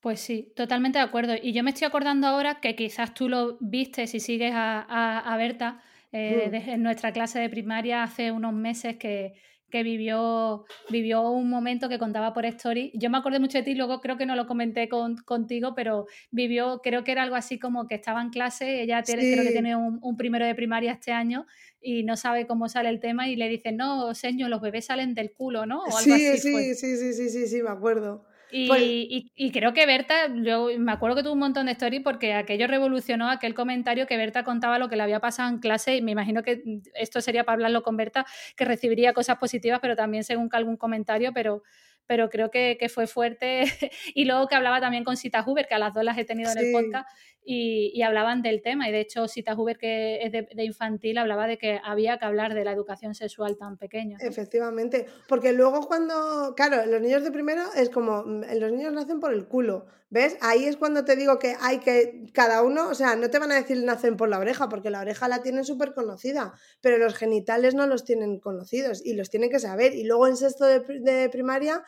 [0.00, 1.34] Pues sí, totalmente de acuerdo.
[1.40, 5.32] Y yo me estoy acordando ahora que quizás tú lo viste si sigues a, a,
[5.32, 6.70] a Berta eh, mm.
[6.70, 9.34] en nuestra clase de primaria hace unos meses que,
[9.72, 12.92] que vivió, vivió un momento que contaba por story.
[12.94, 16.06] Yo me acordé mucho de ti, luego creo que no lo comenté con, contigo, pero
[16.30, 19.52] vivió, creo que era algo así como que estaba en clase, ella tiene, creo que
[19.52, 21.46] tiene un, un, primero de primaria este año
[21.82, 25.14] y no sabe cómo sale el tema y le dicen, no, señor, los bebés salen
[25.14, 25.80] del culo, ¿no?
[25.80, 28.24] O algo sí, así sí, sí, sí, sí, sí, sí, me acuerdo.
[28.54, 28.82] Y, pues...
[28.82, 32.34] y, y, creo que Berta, yo me acuerdo que tuvo un montón de stories porque
[32.34, 36.02] aquello revolucionó aquel comentario que Berta contaba lo que le había pasado en clase y
[36.02, 36.62] me imagino que
[36.94, 40.76] esto sería para hablarlo con Berta, que recibiría cosas positivas, pero también según que algún
[40.76, 41.62] comentario, pero,
[42.06, 43.64] pero creo que, que, fue fuerte.
[44.14, 46.50] y luego que hablaba también con Sita Huber, que a las dos las he tenido
[46.50, 46.58] sí.
[46.58, 47.08] en el podcast,
[47.44, 48.88] y, y, hablaban del tema.
[48.88, 52.54] Y de hecho, Sita Huber, que es de, infantil, hablaba de que había que hablar
[52.54, 54.18] de la educación sexual tan pequeña.
[54.20, 59.18] Efectivamente, porque luego cuando, claro, los niños de primero es como, mm, los niños nacen
[59.18, 60.36] por el culo, ¿ves?
[60.40, 63.50] Ahí es cuando te digo que hay que, cada uno, o sea, no te van
[63.52, 67.14] a decir nacen por la oreja, porque la oreja la tienen súper conocida, pero los
[67.14, 69.94] genitales no los tienen conocidos y los tienen que saber.
[69.94, 71.82] Y luego en sexto de primaria,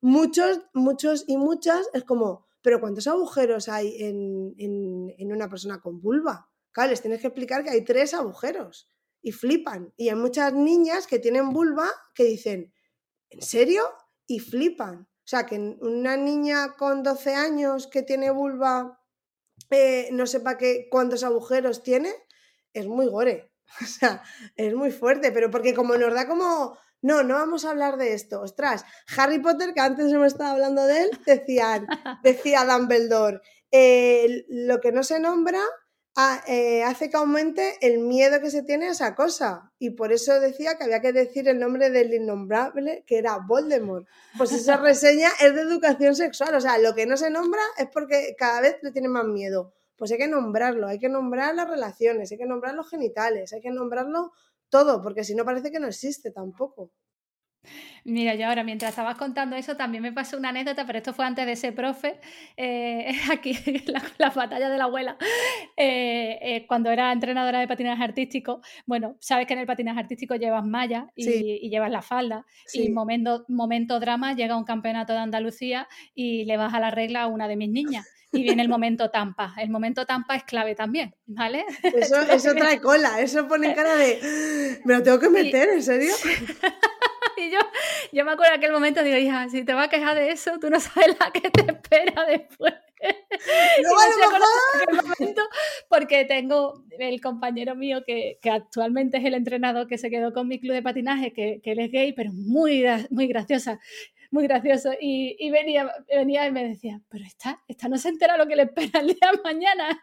[0.00, 5.80] muchos, muchos y muchas es como pero ¿cuántos agujeros hay en, en, en, una persona
[5.80, 6.50] con vulva?
[6.72, 8.88] Claro, les tienes que explicar que hay tres agujeros
[9.22, 9.92] y flipan.
[9.96, 12.72] Y hay muchas niñas que tienen vulva que dicen,
[13.30, 13.82] ¿en serio?
[14.26, 15.02] Y flipan.
[15.02, 19.00] O sea, que una niña con 12 años que tiene vulva
[19.70, 22.12] eh, no sepa que, cuántos agujeros tiene,
[22.72, 23.52] es muy gore.
[23.80, 24.22] O sea,
[24.56, 28.12] es muy fuerte, pero porque como nos da como no, no vamos a hablar de
[28.12, 28.40] esto.
[28.40, 28.84] Ostras,
[29.16, 31.86] Harry Potter, que antes hemos estado hablando de él, decían,
[32.22, 35.60] decía Dumbledore, eh, lo que no se nombra
[36.16, 39.72] a, eh, hace que aumente el miedo que se tiene a esa cosa.
[39.78, 44.06] Y por eso decía que había que decir el nombre del innombrable, que era Voldemort.
[44.36, 46.54] Pues esa reseña es de educación sexual.
[46.54, 49.72] O sea, lo que no se nombra es porque cada vez le tiene más miedo.
[49.96, 53.60] Pues hay que nombrarlo, hay que nombrar las relaciones, hay que nombrar los genitales, hay
[53.60, 54.32] que nombrarlo
[54.70, 56.92] todo, porque si no parece que no existe tampoco.
[58.04, 61.26] Mira, yo ahora mientras estabas contando eso también me pasó una anécdota, pero esto fue
[61.26, 62.18] antes de ser profe,
[62.56, 63.54] eh, aquí
[63.86, 65.18] la, la, batalla de la abuela,
[65.76, 70.34] eh, eh, cuando era entrenadora de patinaje artístico, bueno, sabes que en el patinaje artístico
[70.36, 71.58] llevas malla y, sí.
[71.60, 72.84] y llevas la falda sí.
[72.84, 77.22] y momento, momento drama llega un campeonato de Andalucía y le vas a la regla
[77.22, 79.54] a una de mis niñas y viene el momento tampa.
[79.58, 81.64] El momento tampa es clave también, ¿vale?
[81.82, 86.12] Eso, eso trae cola, eso pone cara de, me lo tengo que meter, ¿en serio?
[87.36, 87.58] y yo,
[88.12, 90.58] yo me acuerdo de aquel momento, digo, hija, si te vas a quejar de eso,
[90.60, 92.74] tú no sabes la que te espera después.
[93.82, 93.90] No,
[94.90, 95.42] a lo momento
[95.88, 100.48] porque tengo el compañero mío que, que, actualmente es el entrenador que se quedó con
[100.48, 103.80] mi club de patinaje, que, que él es gay, pero muy, muy graciosa
[104.30, 104.90] muy gracioso.
[105.00, 108.56] Y, y, venía, venía y me decía, pero esta, esta no se entera lo que
[108.56, 110.00] le espera el día de mañana.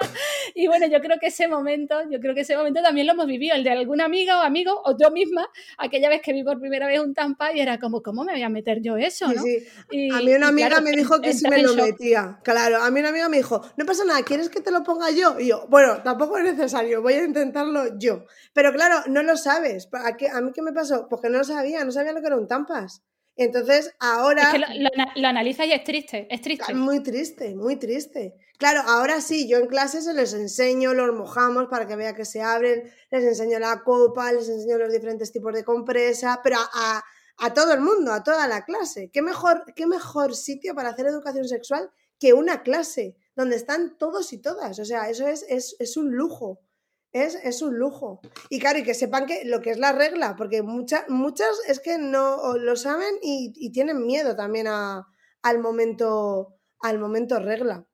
[0.54, 3.26] y bueno, yo creo que ese momento, yo creo que ese momento también lo hemos
[3.26, 6.58] vivido, el de alguna amiga o amigo, o yo misma, aquella vez que vi por
[6.58, 9.26] primera vez un tampa y era como, ¿cómo me voy a meter yo eso?
[9.32, 9.42] ¿no?
[9.42, 9.58] Sí.
[9.90, 12.40] Y, a mí una amiga claro, me dijo que sí me lo metía.
[12.42, 15.10] Claro, a mí una amiga me dijo, no pasa nada, ¿quieres que te lo ponga
[15.10, 15.38] yo?
[15.38, 18.24] Y yo, bueno, tampoco es necesario, voy a intentarlo yo.
[18.52, 19.88] Pero claro, no lo sabes.
[19.92, 21.08] ¿A, qué, a mí qué me pasó?
[21.08, 23.02] Porque no lo sabía, no sabía lo que era un tampas.
[23.36, 24.42] Entonces, ahora...
[24.42, 26.74] Es que lo, lo, lo analizas y es triste, es triste.
[26.74, 28.34] Muy triste, muy triste.
[28.58, 32.24] Claro, ahora sí, yo en clase se les enseño, los mojamos para que vea que
[32.24, 36.68] se abren, les enseño la copa, les enseño los diferentes tipos de compresa, pero a,
[36.72, 37.04] a,
[37.38, 39.10] a todo el mundo, a toda la clase.
[39.12, 44.32] ¿Qué mejor, ¿Qué mejor sitio para hacer educación sexual que una clase donde están todos
[44.32, 44.78] y todas?
[44.78, 46.60] O sea, eso es, es, es un lujo
[47.24, 48.20] es, es, un lujo.
[48.50, 51.80] Y claro, y que sepan que lo que es la regla, porque muchas, muchas es
[51.80, 55.06] que no lo saben y, y tienen miedo también a,
[55.42, 57.86] al, momento, al momento regla.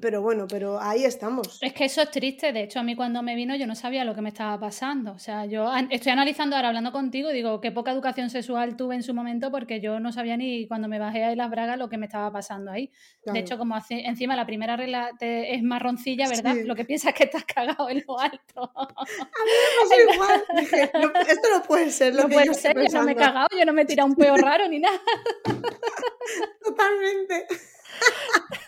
[0.00, 1.58] Pero bueno, pero ahí estamos.
[1.62, 2.52] Es que eso es triste.
[2.52, 5.12] De hecho, a mí cuando me vino yo no sabía lo que me estaba pasando.
[5.12, 9.04] O sea, yo estoy analizando ahora, hablando contigo, digo, qué poca educación sexual tuve en
[9.04, 11.96] su momento porque yo no sabía ni cuando me bajé ahí las bragas lo que
[11.96, 12.90] me estaba pasando ahí.
[13.24, 16.56] De hecho, como encima la primera regla es marroncilla, ¿verdad?
[16.64, 18.72] Lo que piensas es que estás cagado en lo alto.
[18.76, 20.44] A mí me pasa igual.
[20.58, 20.90] Dije,
[21.28, 22.14] esto no puede ser.
[22.16, 23.82] Lo no que puede yo ser, estoy yo no me he cagado, yo no me
[23.82, 25.00] he tirado un peo raro ni nada.
[26.64, 27.46] Totalmente.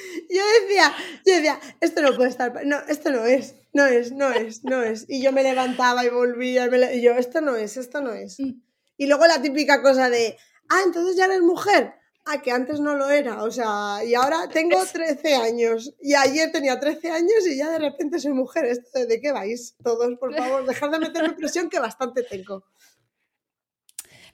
[0.30, 0.94] Yo decía,
[1.26, 4.82] yo decía, esto no puede estar, no, esto no es, no es, no es, no
[4.82, 5.06] es.
[5.08, 8.12] Y yo me levantaba y volvía, y, me y yo, esto no es, esto no
[8.12, 8.38] es.
[8.38, 8.60] Mm.
[8.96, 10.36] Y luego la típica cosa de,
[10.68, 11.94] ah, entonces ya eres mujer.
[12.26, 16.52] Ah, que antes no lo era, o sea, y ahora tengo 13 años, y ayer
[16.52, 18.66] tenía 13 años y ya de repente soy mujer.
[18.66, 19.74] ¿Esto de- ¿De qué vais?
[19.82, 22.64] Todos, por favor, dejad de meterme presión que bastante tengo.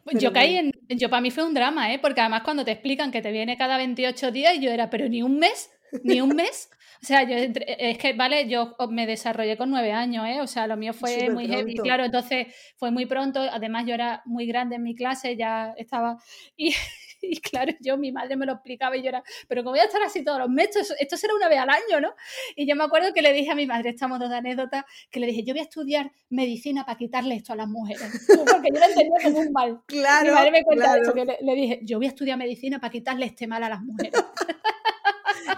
[0.07, 0.73] Pero yo caí en.
[0.99, 1.99] Yo para mí fue un drama, ¿eh?
[1.99, 5.23] Porque además cuando te explican que te viene cada 28 días, yo era, pero ni
[5.23, 5.71] un mes,
[6.05, 6.71] ni un mes.
[7.03, 10.41] O sea, yo entre- es que, vale, yo me desarrollé con nueve años, ¿eh?
[10.41, 11.75] O sea, lo mío fue muy heavy.
[11.83, 12.47] Claro, entonces
[12.79, 13.41] fue muy pronto.
[13.41, 16.17] Además, yo era muy grande en mi clase, ya estaba.
[16.57, 16.71] Y,
[17.29, 19.85] y claro, yo, mi madre me lo explicaba y yo era, pero ¿cómo voy a
[19.85, 20.83] estar así todos los meses?
[20.83, 22.15] Esto, esto será una vez al año, ¿no?
[22.55, 25.21] Y yo me acuerdo que le dije a mi madre, estamos dos de anécdota, que
[25.21, 28.03] le dije, yo voy a estudiar medicina para quitarle esto a las mujeres.
[28.29, 29.81] Porque yo lo entendía como un mal.
[29.87, 31.03] Claro, Mi madre me cuenta claro.
[31.03, 33.69] eso, que le, le dije, yo voy a estudiar medicina para quitarle este mal a
[33.69, 34.13] las mujeres.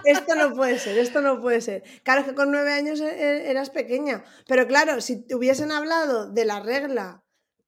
[0.03, 1.83] Esto no puede ser, esto no puede ser.
[2.03, 4.23] Claro, es que con nueve años e- e- eras pequeña.
[4.47, 7.23] Pero claro, si te hubiesen hablado de la regla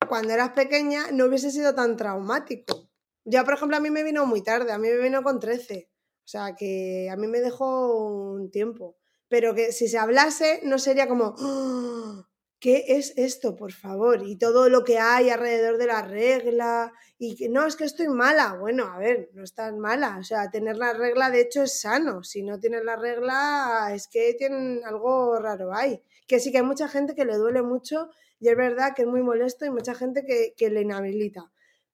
[0.07, 2.90] cuando eras pequeña, no hubiese sido tan traumático.
[3.25, 5.89] Ya, por ejemplo, a mí me vino muy tarde, a mí me vino con 13.
[6.25, 8.97] O sea, que a mí me dejó un tiempo.
[9.27, 12.27] Pero que si se hablase, no sería como, "Ah,
[12.59, 14.23] ¿qué es esto, por favor?
[14.25, 16.93] Y todo lo que hay alrededor de la regla.
[17.17, 18.53] Y que no, es que estoy mala.
[18.59, 20.17] Bueno, a ver, no estás mala.
[20.19, 22.23] O sea, tener la regla, de hecho, es sano.
[22.23, 26.01] Si no tienes la regla, es que tienen algo raro ahí.
[26.27, 28.09] Que sí que hay mucha gente que le duele mucho
[28.39, 31.51] y es verdad que es muy molesto y mucha gente que, que le inhabilita.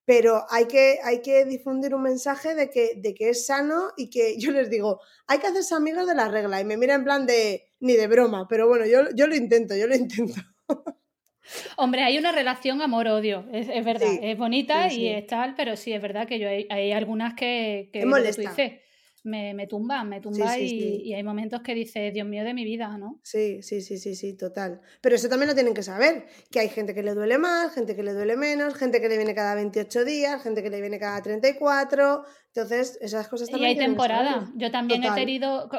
[0.08, 4.08] Pero hay que, hay que difundir un mensaje de que, de que es sano y
[4.08, 6.58] que yo les digo, hay que hacerse amigos de la regla.
[6.62, 9.76] Y me mira en plan de, ni de broma, pero bueno, yo, yo lo intento,
[9.76, 10.40] yo lo intento.
[11.76, 15.54] Hombre, hay una relación amor-odio, es, es verdad, Sí, es bonita sí, y es tal,
[15.54, 18.24] pero sí, es verdad que yo hay, hay algunas que, que Es lo que tú
[18.24, 18.42] molesta.
[18.50, 18.80] dices,
[19.24, 21.02] me, me tumban, me tumban sí, y, sí.
[21.04, 23.20] y hay momentos que dices, Dios mío de mi vida, ¿no?
[23.22, 24.80] Sí, sí, sí, sí, sí, total.
[25.00, 27.96] Pero eso también lo tienen que saber, que hay gente que le duele más, gente
[27.96, 30.98] que le duele menos, gente que le viene cada 28 días, gente que le viene
[30.98, 32.24] cada 34.
[32.62, 34.32] Entonces, esas cosas Y también hay que temporadas.
[34.34, 34.52] saberlo.
[34.56, 35.16] Yo también Total.
[35.16, 35.70] he tenido,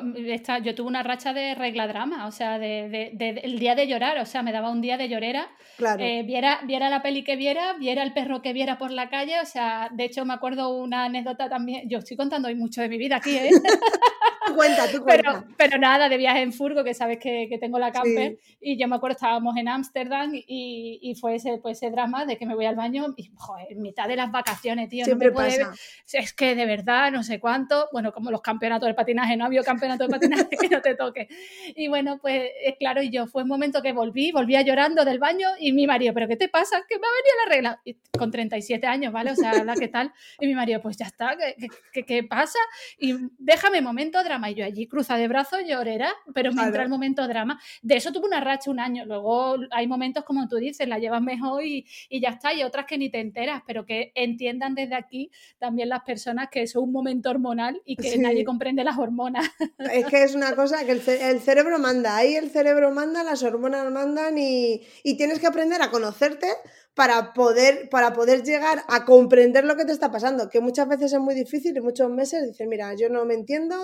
[0.64, 3.88] yo tuve una racha de regla drama, o sea, de, de- de- el día de
[3.88, 6.02] llorar, o sea, me daba un día de llorera, Claro.
[6.04, 9.40] eh, viera, viera la peli que viera, viera el perro que viera por la calle,
[9.42, 12.90] o sea, de hecho me acuerdo una anécdota también, yo estoy contando hoy mucho de
[12.90, 13.50] mi vida aquí, ¿eh?
[14.50, 15.48] Tú cuenta, tú Pero, cuenta.
[15.58, 18.38] pero nada, de viaje en furgo, que sabes que, que tengo la camper.
[18.42, 18.58] Sí.
[18.62, 22.38] Y yo me acuerdo, estábamos en Ámsterdam y, y fue ese, pues ese drama de
[22.38, 25.34] que me voy al baño y, joder, en mitad de las vacaciones, tío, Siempre no
[25.34, 25.66] me puede...
[25.66, 25.76] pasa.
[26.14, 29.64] Es que de verdad, no sé cuánto, bueno, como los campeonatos de patinaje, no había
[29.64, 31.28] campeonato de patinaje que no te toque.
[31.76, 35.20] Y bueno, pues es claro, y yo fue un momento que volví, volvía llorando del
[35.20, 36.84] baño y mi marido, ¿pero qué te pasa?
[36.88, 37.82] Que me ha venido la regla.
[37.86, 39.32] Y con 37 años, ¿vale?
[39.32, 40.12] O sea, la que tal.
[40.40, 42.60] Y mi marido, pues ya está, ¿qué, qué- qué- qué pasa?
[42.98, 44.50] Y déjame momento drama.
[44.52, 47.60] Y yo allí cruza de brazos, llorera, pero me entra el momento drama.
[47.82, 49.06] De eso tuve una racha un año.
[49.06, 52.54] Luego hay momentos, como tú dices, la llevas mejor y, y ya está.
[52.54, 56.62] Y otras que ni te enteras, pero que entiendan desde aquí también las personas que
[56.64, 58.20] eso es un momento hormonal y que Sí.
[58.20, 59.46] nadie comprende las hormonas.
[59.94, 63.24] Es que es una cosa que el, ce- el cerebro manda, ahí el cerebro manda,
[63.24, 66.48] las hormonas mandan y, y tienes que aprender a conocerte
[66.96, 71.14] para poder, para poder llegar a comprender lo que te está pasando, que muchas veces
[71.14, 73.76] es muy difícil y muchos meses dices, mira, yo no me entiendo,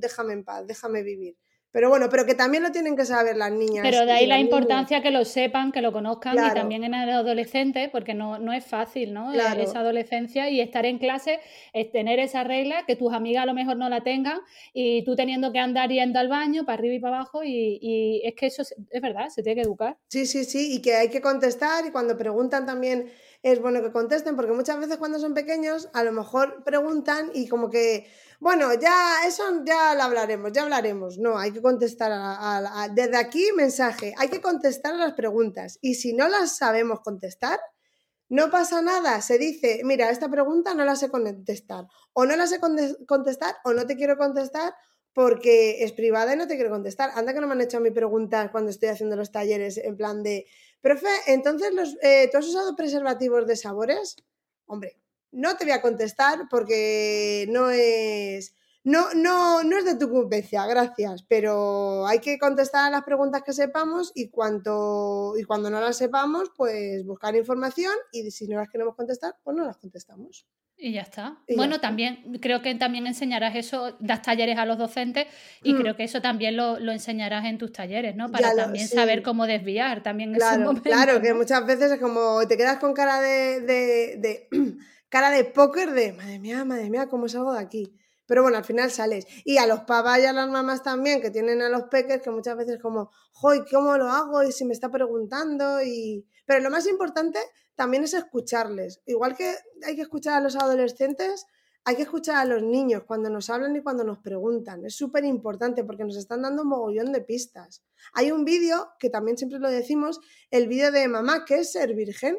[0.00, 1.36] déjame en paz, déjame vivir.
[1.74, 3.82] Pero bueno, pero que también lo tienen que saber las niñas.
[3.82, 6.52] Pero de ahí la importancia que lo sepan, que lo conozcan Claro.
[6.52, 9.32] y también en el adolescente, porque no, no es fácil, ¿no?
[9.32, 9.60] Eh, Claro.
[9.60, 11.40] Esa adolescencia y estar en clase,
[11.72, 14.38] es tener esa regla, que tus amigas a lo mejor no la tengan
[14.72, 18.22] y tú teniendo que andar yendo al baño para arriba y para abajo y, y
[18.24, 19.96] es que eso es, es verdad, se tiene que educar.
[20.06, 23.10] Sí, sí, sí, y que hay que contestar y cuando preguntan también
[23.44, 27.46] es bueno que contesten, porque muchas veces cuando son pequeños a lo mejor preguntan y
[27.48, 31.18] como que, bueno, ya eso ya lo hablaremos, ya hablaremos.
[31.18, 35.78] No, hay que contestar a- a- desde aquí mensaje, hay que contestar a las preguntas
[35.82, 37.60] y si no las sabemos contestar,
[38.28, 42.46] no pasa nada, se dice, mira, esta pregunta no la sé contestar, o no la
[42.46, 44.74] sé conte- contestar, o no te quiero contestar
[45.14, 47.10] porque es privada y no te quiero contestar.
[47.14, 49.96] Anda que no me han hecho a mí preguntas cuando estoy haciendo los talleres en
[49.96, 50.46] plan de,
[50.84, 54.16] profe, entonces los, eh, ¿tú has usado preservativos de sabores?
[54.66, 54.98] Hombre,
[55.32, 58.54] no te voy a contestar porque no es,
[58.84, 63.42] no, no, no es de tu competencia, gracias, pero hay que contestar a las preguntas
[63.42, 68.58] que sepamos y, cuanto, y cuando no las sepamos, pues buscar información y si no
[68.58, 70.46] las queremos contestar, pues no las contestamos.
[70.76, 71.38] Y ya está.
[71.56, 75.28] bueno, también creo que también enseñarás eso, das talleres a los docentes
[75.62, 75.78] y mm.
[75.78, 78.30] creo que eso también lo, enseñarás en tus talleres, ¿no?
[78.30, 82.78] Para también saber cómo desviar también claro, Claro, que muchas veces es como te quedas
[82.78, 84.48] con cara de, de, de
[85.08, 87.94] cara de póker de madre mía, madre mía, ¿cómo salgo de aquí?
[88.26, 89.26] Pero bueno, al final sales.
[89.44, 92.30] Y a los papás y a las mamás también, que tienen a los peques, que
[92.30, 94.42] muchas veces como, joy, ¿cómo lo hago?
[94.42, 95.82] Y si me está preguntando.
[95.82, 96.26] Y...
[96.46, 97.38] Pero lo más importante
[97.74, 99.02] también es escucharles.
[99.06, 99.54] Igual que
[99.84, 101.46] hay que escuchar a los adolescentes,
[101.86, 104.86] hay que escuchar a los niños cuando nos hablan y cuando nos preguntan.
[104.86, 107.84] Es súper importante porque nos están dando un mogollón de pistas.
[108.14, 110.20] Hay un vídeo, que también siempre lo decimos,
[110.50, 112.38] el vídeo de mamá, que es ser virgen.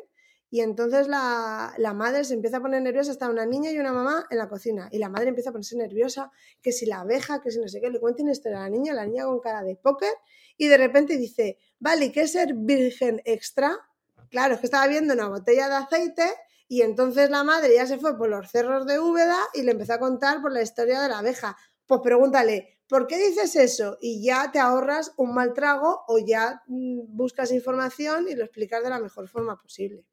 [0.56, 3.92] Y entonces la, la, madre se empieza a poner nerviosa, está una niña y una
[3.92, 4.88] mamá en la cocina.
[4.90, 6.32] Y la madre empieza a ponerse nerviosa,
[6.62, 8.94] que si la abeja, que si no sé qué, le cuenten esto a la niña,
[8.94, 10.14] la niña con cara de póker.
[10.56, 13.78] Y de repente dice, vale, ¿qué es ser virgen extra?
[14.30, 16.24] Claro, es que estaba viendo una botella de aceite
[16.70, 19.96] y entonces la madre ya se fue por los cerros de Úbeda y le empezó
[19.96, 21.58] a contar por la historia de la abeja.
[21.86, 23.98] Pues pregúntale, ¿por qué dices eso?
[24.00, 28.82] Y ya te ahorras un mal trago o ya mm, buscas información y lo explicas
[28.82, 30.06] de la mejor forma posible.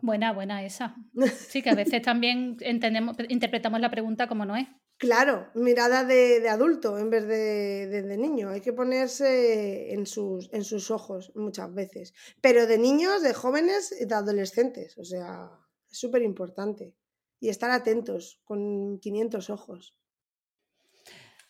[0.00, 0.96] Buena, buena esa.
[1.48, 4.66] Sí, que a veces también entendemos, interpretamos la pregunta como no es.
[4.98, 8.48] Claro, mirada de, adulto en vez de, de, niño.
[8.48, 12.14] Hay que ponerse en sus, en sus ojos muchas veces.
[12.40, 14.96] Pero de niños, de jóvenes, de adolescentes.
[14.96, 15.50] O sea,
[15.90, 16.94] es súper importante.
[17.40, 19.94] Y estar atentos con 500 ojos.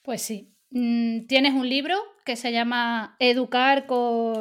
[0.03, 0.53] Pues sí.
[0.70, 3.87] Mm, tienes un libro que se llama Educar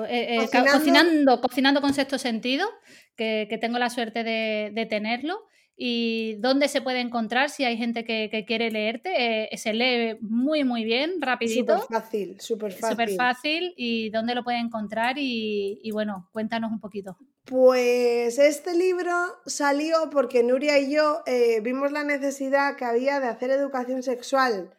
[0.09, 1.39] eh, eh, cocinando.
[1.39, 1.81] cocinando.
[1.81, 2.67] con sexto sentido,
[3.15, 5.41] que, tengo la suerte de, tenerlo.
[5.77, 9.53] ¿Y dónde se puede encontrar si hay gente que, quiere leerte?
[9.53, 11.79] Eh, se lee muy, muy bien, rapidito.
[11.79, 12.91] Súper fácil, súper fácil.
[12.91, 13.73] Súper fácil.
[13.75, 15.15] ¿Y dónde lo puede encontrar?
[15.17, 17.17] Y, bueno, cuéntanos un poquito.
[17.43, 19.11] Pues este libro
[19.45, 24.75] salió porque Nuria y yo eh, vimos la necesidad que había de hacer educación sexual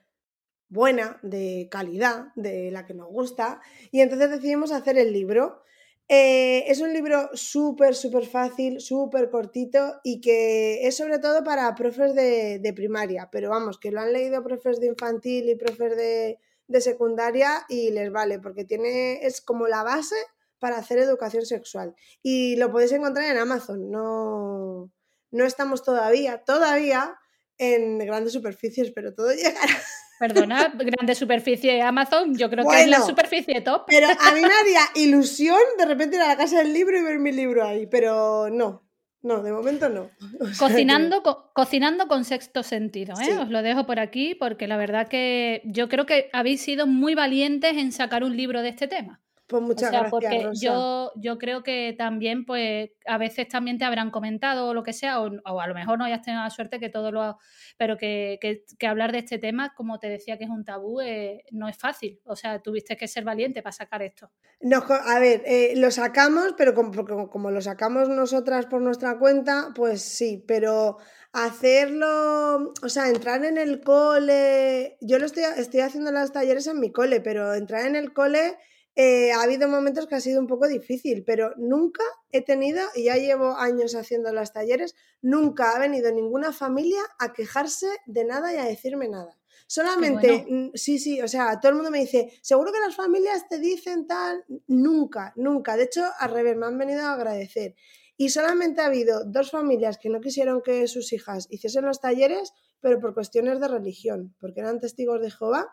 [0.68, 3.61] buena, de calidad, de la que nos gusta,
[3.91, 5.62] y entonces decidimos hacer el libro.
[6.09, 11.74] Eh, es un libro súper, súper fácil, súper cortito y que es sobre todo para
[11.74, 16.38] profes de, primaria, pero vamos, que lo han leído profes de infantil y profes de,
[16.80, 20.16] secundaria y les vale, porque tiene, es como la base
[20.61, 21.94] para hacer educación sexual.
[22.22, 24.92] Y lo podéis encontrar en Amazon, no,
[25.32, 27.16] no estamos todavía, todavía
[27.59, 29.82] en grandes superficies, pero todo llegará.
[30.18, 33.84] Perdona, grande superficie Amazon, yo creo que es la superficie top.
[33.86, 37.02] Pero a mí me haría ilusión de repente ir a la casa del libro y
[37.02, 38.82] ver mi libro ahí, pero no.
[39.22, 40.08] No, de momento no.
[40.58, 43.36] Cocinando, cocinando con sexto sentido, ¿eh?
[43.38, 47.16] Os lo dejo por aquí porque la verdad que yo creo que habéis sido muy
[47.16, 49.20] valientes en sacar un libro de este tema.
[49.47, 50.11] Pues muchas gracias.
[50.11, 54.82] Porque Yo, yo creo que también, pues, a veces también te habrán comentado o lo
[54.82, 57.38] que sea, o, a lo mejor no hayas tenido la suerte que todo lo.
[57.78, 61.44] Pero que, que, hablar de este tema, como te decía que es un tabú, eh,
[61.53, 62.20] no es fácil.
[62.24, 64.30] O sea, tuviste que ser valiente para sacar esto.
[64.61, 69.68] No, a ver, eh, lo sacamos, pero como, como lo sacamos nosotras por nuestra cuenta,
[69.74, 70.99] pues sí, pero
[71.32, 76.80] hacerlo, o sea, entrar en el cole, yo lo estoy, estoy haciendo los talleres en
[76.80, 78.57] mi cole, pero entrar en el cole
[78.99, 83.05] eh, ha habido momentos que ha sido un poco difícil, pero nunca he tenido, y
[83.05, 88.55] ya llevo años haciendo los talleres, nunca ha venido ninguna familia a quejarse de nada
[88.55, 89.38] y a decirme nada.
[89.66, 93.59] Solamente, sí, sí, o sea, todo el mundo me dice, seguro que las familias te
[93.59, 95.76] dicen tal, nunca, nunca.
[95.76, 97.74] De hecho, al revés, me han venido a agradecer.
[98.16, 102.55] Y solamente ha habido dos familias que no quisieron que sus hijas hiciesen los talleres,
[102.80, 105.68] pero por cuestiones de religión, porque eran testigos de Jehová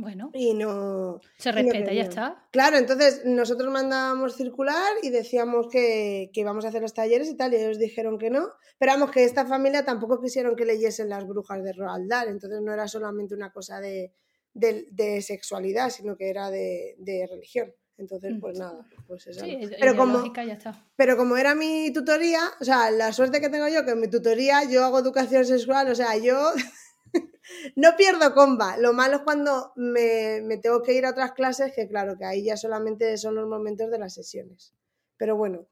[0.00, 0.30] bueno.
[0.34, 1.20] Y no.
[1.36, 2.46] Se respeta, ya está.
[2.50, 7.36] Claro, entonces nosotros mandábamos circular y decíamos que, que, íbamos a hacer los talleres y
[7.36, 8.48] tal, y ellos dijeron que no.
[8.78, 12.72] Pero vamos, que esta familia tampoco quisieron que leyesen las brujas de Roald entonces no
[12.72, 14.12] era solamente una cosa de,
[14.54, 17.72] de, sexualidad, sino que era de, de religión.
[18.00, 18.60] Entonces, pues mm.
[18.62, 19.44] nada, pues eso.
[19.78, 20.86] pero, como, ya está.
[20.96, 24.08] pero como era mi tutoría, o sea, la suerte que tengo yo, que en mi
[24.08, 26.50] tutoría yo hago educación sexual, o sea, yo
[27.76, 28.76] no pierdo comba.
[28.76, 32.44] Lo malo es cuando me, tengo que ir a otras clases, que claro, que ahí
[32.44, 34.74] ya solamente son los momentos de las sesiones.
[35.16, 35.66] Pero bueno,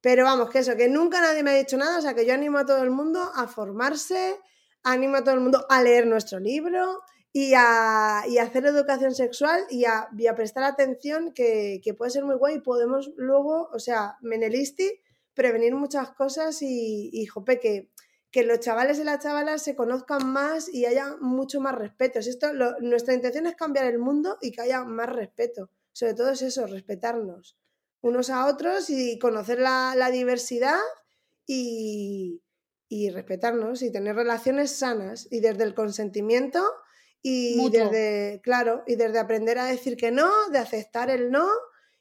[0.00, 2.34] pero vamos, que eso, que nunca nadie me ha dicho nada, o sea que yo
[2.34, 4.38] animo a todo el mundo a formarse,
[4.82, 7.02] animo a todo el mundo a leer nuestro libro
[7.32, 12.60] y a, hacer educación sexual y a, prestar atención, que, puede ser muy guay y
[12.60, 15.00] podemos luego, o sea, Menelisti,
[15.34, 17.90] prevenir muchas cosas y, y jope, que
[18.30, 22.18] que los chavales y las chavalas se conozcan más y haya mucho más respeto.
[22.18, 25.70] Esto, lo- nuestra intención es cambiar el mundo y que haya más respeto.
[25.92, 27.56] Sobre todo es eso, respetarnos
[28.00, 30.78] unos a otros y conocer la, la diversidad
[31.46, 32.42] y,
[32.88, 36.62] y respetarnos y tener relaciones sanas y desde el consentimiento
[37.22, 41.48] y desde, claro, y desde aprender a decir que no, de aceptar el no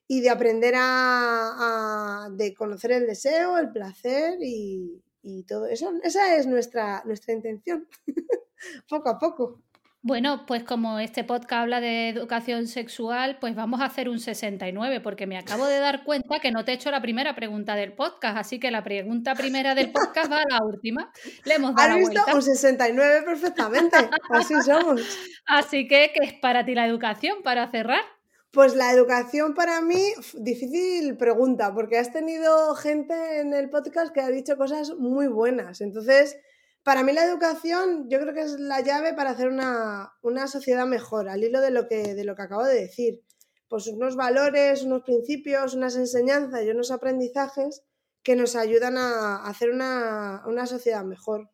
[0.07, 5.91] y de aprender a, a- de conocer el deseo, el placer y, y todo eso.
[6.03, 7.87] Esa es nuestra, nuestra intención.
[8.89, 9.61] poco a poco.
[10.01, 15.01] Bueno, pues como este podcast habla de educación sexual, pues vamos a hacer un 69,
[15.01, 17.91] porque me acabo de dar cuenta que no te he hecho la primera pregunta del
[17.91, 21.11] podcast, así que la pregunta primera del podcast va a la última.
[21.43, 22.21] Le hemos dado ¿Has visto?
[22.33, 23.97] Un 69 perfectamente.
[24.29, 25.01] Así somos.
[25.45, 27.43] Así que, ¿qué es para ti la educación?
[27.43, 28.16] Para cerrar.
[28.57, 30.01] Pues la educación para mí,
[30.33, 35.79] difícil pregunta, porque has tenido gente en el podcast que ha dicho cosas muy buenas.
[35.79, 36.39] Entonces,
[36.81, 40.87] para mí la educación yo creo que es la llave para hacer una, una sociedad
[40.87, 43.21] mejor, al hilo de lo, que, de lo que acabo de decir.
[43.67, 47.83] Pues unos valores, unos principios, unas enseñanzas y unos aprendizajes
[48.23, 51.51] que nos ayudan a hacer una, una sociedad mejor,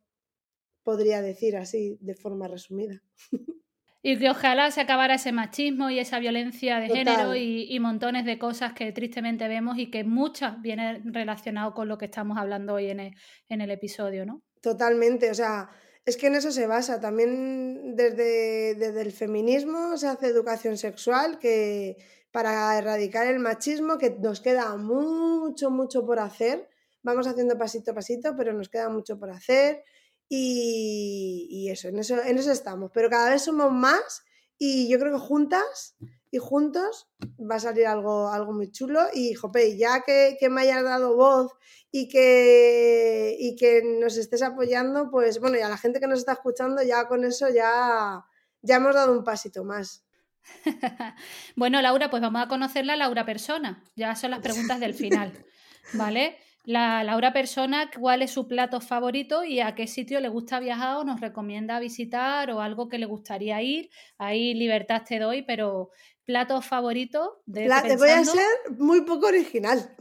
[0.83, 3.03] podría decir así, de forma resumida.
[4.03, 8.25] Y que ojalá se acabara ese machismo y esa violencia de género y, y montones
[8.25, 12.73] de cosas que tristemente vemos y que muchas vienen relacionadas con lo que estamos hablando
[12.73, 13.15] hoy en el,
[13.47, 14.43] en el episodio, ¿no?
[14.61, 15.69] Totalmente, o sea,
[16.05, 16.99] es que en eso se basa.
[16.99, 21.97] También desde, desde el feminismo se hace educación sexual que
[22.31, 26.67] para erradicar el machismo, que nos queda mucho, mucho por hacer.
[27.03, 29.83] Vamos haciendo pasito a pasito, pero nos queda mucho por hacer.
[30.29, 32.91] Y, y eso, en eso, en eso estamos.
[32.93, 34.23] Pero cada vez somos más
[34.57, 35.95] y yo creo que juntas
[36.31, 37.07] y juntos
[37.39, 39.01] va a salir algo, algo muy chulo.
[39.13, 41.51] Y, jope, ya que, que me hayas dado voz
[41.91, 46.19] y que, y que nos estés apoyando, pues bueno, y a la gente que nos
[46.19, 48.25] está escuchando, ya con eso ya,
[48.63, 50.03] ya hemos dado un pasito más.
[51.55, 53.83] Bueno, Laura, pues vamos a conocerla, Laura Persona.
[53.95, 55.45] Ya son las preguntas del final,
[55.93, 56.37] ¿vale?
[56.65, 60.95] La Laura Persona, ¿cuál es su plato favorito y a qué sitio le gusta viajar
[60.97, 63.89] o nos recomienda visitar o algo que le gustaría ir?
[64.17, 65.89] Ahí libertad te doy, pero
[66.23, 68.47] plato favorito de La- te voy a ser
[68.77, 69.93] muy poco original.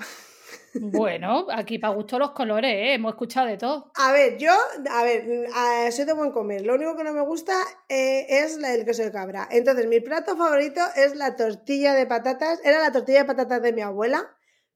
[0.75, 2.95] Bueno, aquí para gusto los colores, ¿eh?
[2.95, 3.91] hemos escuchado de todo.
[3.97, 4.53] A ver, yo,
[4.91, 5.51] a ver,
[5.93, 6.65] soy de buen comer.
[6.65, 7.53] Lo único que no me gusta
[7.89, 9.49] eh, es la- el queso de cabra.
[9.51, 12.61] Entonces, mi plato favorito es la tortilla de patatas.
[12.65, 14.31] Era la tortilla de patatas de mi abuela,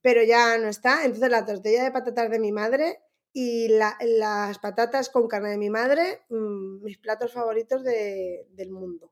[0.06, 1.04] pero ya no está.
[1.04, 3.00] Entonces, la tortilla de patatas de mi madre
[3.32, 8.70] y la- las patatas con carne de mi madre, mm, mis platos favoritos de- del
[8.70, 9.10] mundo.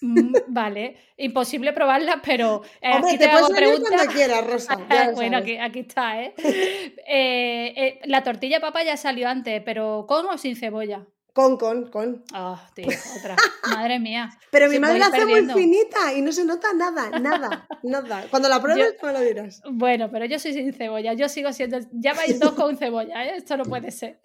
[0.00, 3.90] Mm, vale, imposible probarlas, pero eh, Hombre, aquí te te hago preguntas.
[3.90, 4.78] cuando quieras, Rosa.
[4.90, 6.34] ya bueno, aquí, aquí está, ¿eh?
[7.08, 11.04] Eh, eh, La tortilla de papa ya salió antes, pero ¿con o sin cebolla?
[11.38, 12.24] Con, con, con.
[12.32, 13.36] Ah, tío, otra.
[13.70, 14.28] Madre mía.
[14.50, 18.26] Pero mi madre la hace muy finita y no se nota nada, nada, nada.
[18.28, 19.62] Cuando la pruebes, me lo dirás.
[19.70, 21.78] Bueno, pero yo soy sin cebolla, yo sigo siendo.
[21.92, 23.36] Ya vais dos con cebolla, ¿eh?
[23.36, 24.18] Esto no puede ser.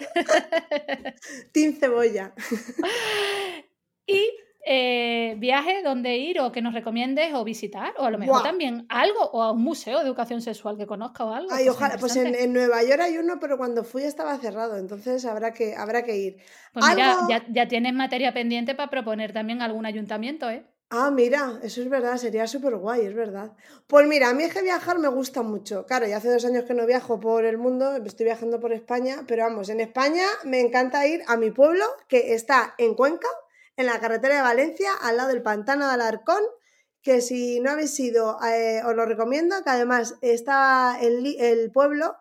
[1.51, 2.33] Team cebolla.
[4.07, 4.31] Y
[4.65, 8.85] eh, viaje, dónde ir o que nos recomiendes o visitar, o a lo mejor también
[8.89, 11.49] algo, o a un museo de educación sexual que conozca o algo.
[11.51, 15.25] Ay, ojalá, pues en, en Nueva York hay uno, pero cuando fui estaba cerrado, entonces
[15.25, 16.37] habrá que, habrá que ir.
[16.71, 20.65] Pues mira, ya, ya tienes materia pendiente para proponer también algún ayuntamiento, ¿eh?
[20.95, 23.53] Ah, mira, eso es verdad, sería súper guay, es verdad.
[23.87, 25.87] Pues mira, a mí es que viajar me gusta mucho.
[25.87, 29.23] Claro, ya hace dos años que no viajo por el mundo, estoy viajando por España,
[29.27, 33.27] pero vamos, en España me encanta ir a mi pueblo, que está en Cuenca,
[33.77, 36.41] en la carretera de Valencia, al lado del pantano de Alarcón,
[37.01, 42.15] que si no habéis ido, eh, os lo recomiendo, que además está el, pueblo,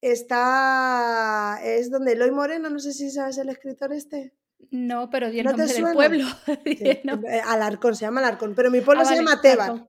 [0.00, 4.34] está, es donde Eloy Moreno, no sé si sabes el escritor este.
[4.70, 6.24] No, pero di el ¿No te nombre del pueblo.
[6.64, 9.88] Sí, eh, Alarcón, se llama Alarcón, pero mi pueblo Ah, se vale, llama Tebar.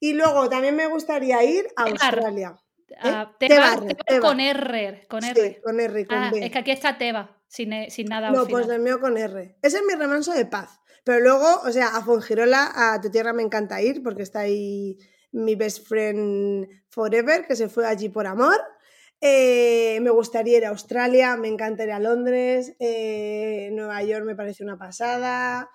[0.00, 2.02] Y luego también me gustaría ir a Tebar.
[2.02, 2.56] Australia.
[3.00, 3.46] Ah, ¿Eh?
[3.48, 4.20] Tebar, Tebar, Tebar Tebar.
[4.20, 5.60] con R, con Sí, R.
[5.64, 6.44] con R con Ah, B.
[6.46, 8.76] es que aquí está Teba, sin, e- sin nada No, pues final.
[8.78, 9.56] el mío con R.
[9.62, 10.80] Ese es mi remanso de paz.
[11.04, 14.96] Pero luego, o sea, a Fongirola, a tu tierra me encanta ir porque está ahí
[15.32, 18.58] mi best friend forever, que se fue allí por amor.
[19.20, 24.64] Eh, me gustaría ir a Australia, me encantaría a Londres, eh, Nueva York me parece
[24.64, 25.70] una pasada,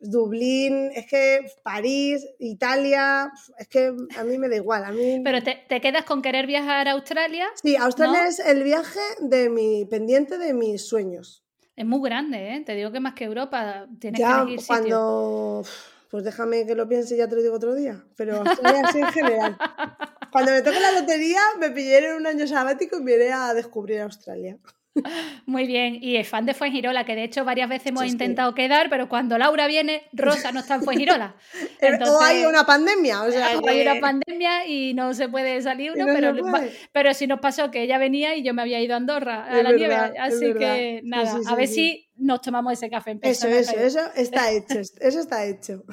[0.00, 4.84] Dublín, es que París, Italia, es que a mí me da igual.
[4.84, 5.20] A mí...
[5.22, 7.46] Pero te, te quedas con querer viajar a Australia.
[7.62, 8.28] Sí, Australia ¿no?
[8.28, 11.44] es el viaje de mi pendiente de mis sueños.
[11.76, 12.62] Es muy grande, ¿eh?
[12.64, 14.76] Te digo que más que Europa tienes Ya que elegir sitio.
[14.76, 15.62] cuando.
[16.10, 18.04] Pues déjame que lo piense y ya te lo digo otro día.
[18.16, 19.56] Pero Australia así en general.
[20.32, 23.54] Cuando me toque la lotería, me pillaré en un año sabático y me iré a
[23.54, 24.58] descubrir Australia.
[25.46, 28.90] Muy bien, y es fan de Fuengirola, que de hecho varias veces hemos intentado quedar,
[28.90, 31.36] pero cuando Laura viene, Rosa no está en Fuengirola.
[32.06, 36.06] o hay una pandemia, o sea, hay una pandemia y no se puede salir uno,
[36.06, 36.34] pero,
[36.92, 39.62] pero sí nos pasó que ella venía y yo me había ido a Andorra a
[39.62, 43.76] la nieve, así que nada, a ver si nos tomamos ese café en Eso, eso,
[43.76, 45.84] eso está hecho, eso está hecho.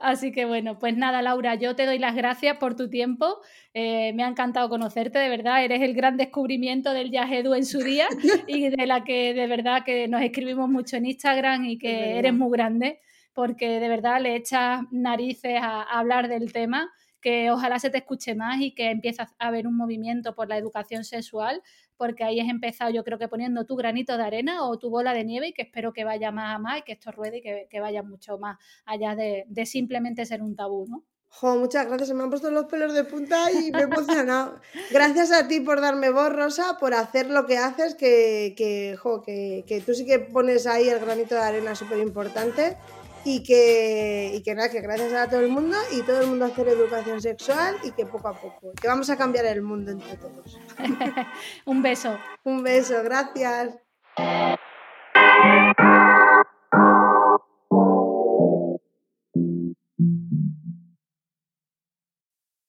[0.00, 3.40] Así que bueno, pues nada, Laura, yo te doy las gracias por tu tiempo.
[3.74, 7.66] Eh, me ha encantado conocerte, de verdad, eres el gran descubrimiento del Jazz Edu en
[7.66, 8.08] su día
[8.48, 12.34] y de la que de verdad que nos escribimos mucho en Instagram y que eres
[12.34, 13.00] muy grande
[13.34, 17.98] porque de verdad le echas narices a, a hablar del tema que ojalá se te
[17.98, 21.60] escuche más y que empiece a haber un movimiento por la educación sexual
[21.96, 25.14] porque ahí has empezado yo creo que poniendo tu granito de arena o tu bola
[25.14, 27.42] de nieve y que espero que vaya más a más y que esto ruede y
[27.42, 31.04] que, vaya mucho más allá de, simplemente ser un tabú, ¿no?
[31.28, 34.60] Jo, muchas gracias, se me han puesto los pelos de punta y me he emocionado.
[34.90, 39.22] gracias a ti por darme voz, Rosa, por hacer lo que haces, que, que, jo,
[39.22, 42.76] que, que tú sí que pones ahí el granito de arena súper importante
[43.26, 46.44] y que, y que nada, que gracias a todo el mundo y todo el mundo
[46.44, 50.16] hacer educación sexual y que poco a poco, que vamos a cambiar el mundo entre
[50.16, 50.56] todos.
[51.66, 52.16] Un beso.
[52.44, 53.74] Un beso, gracias.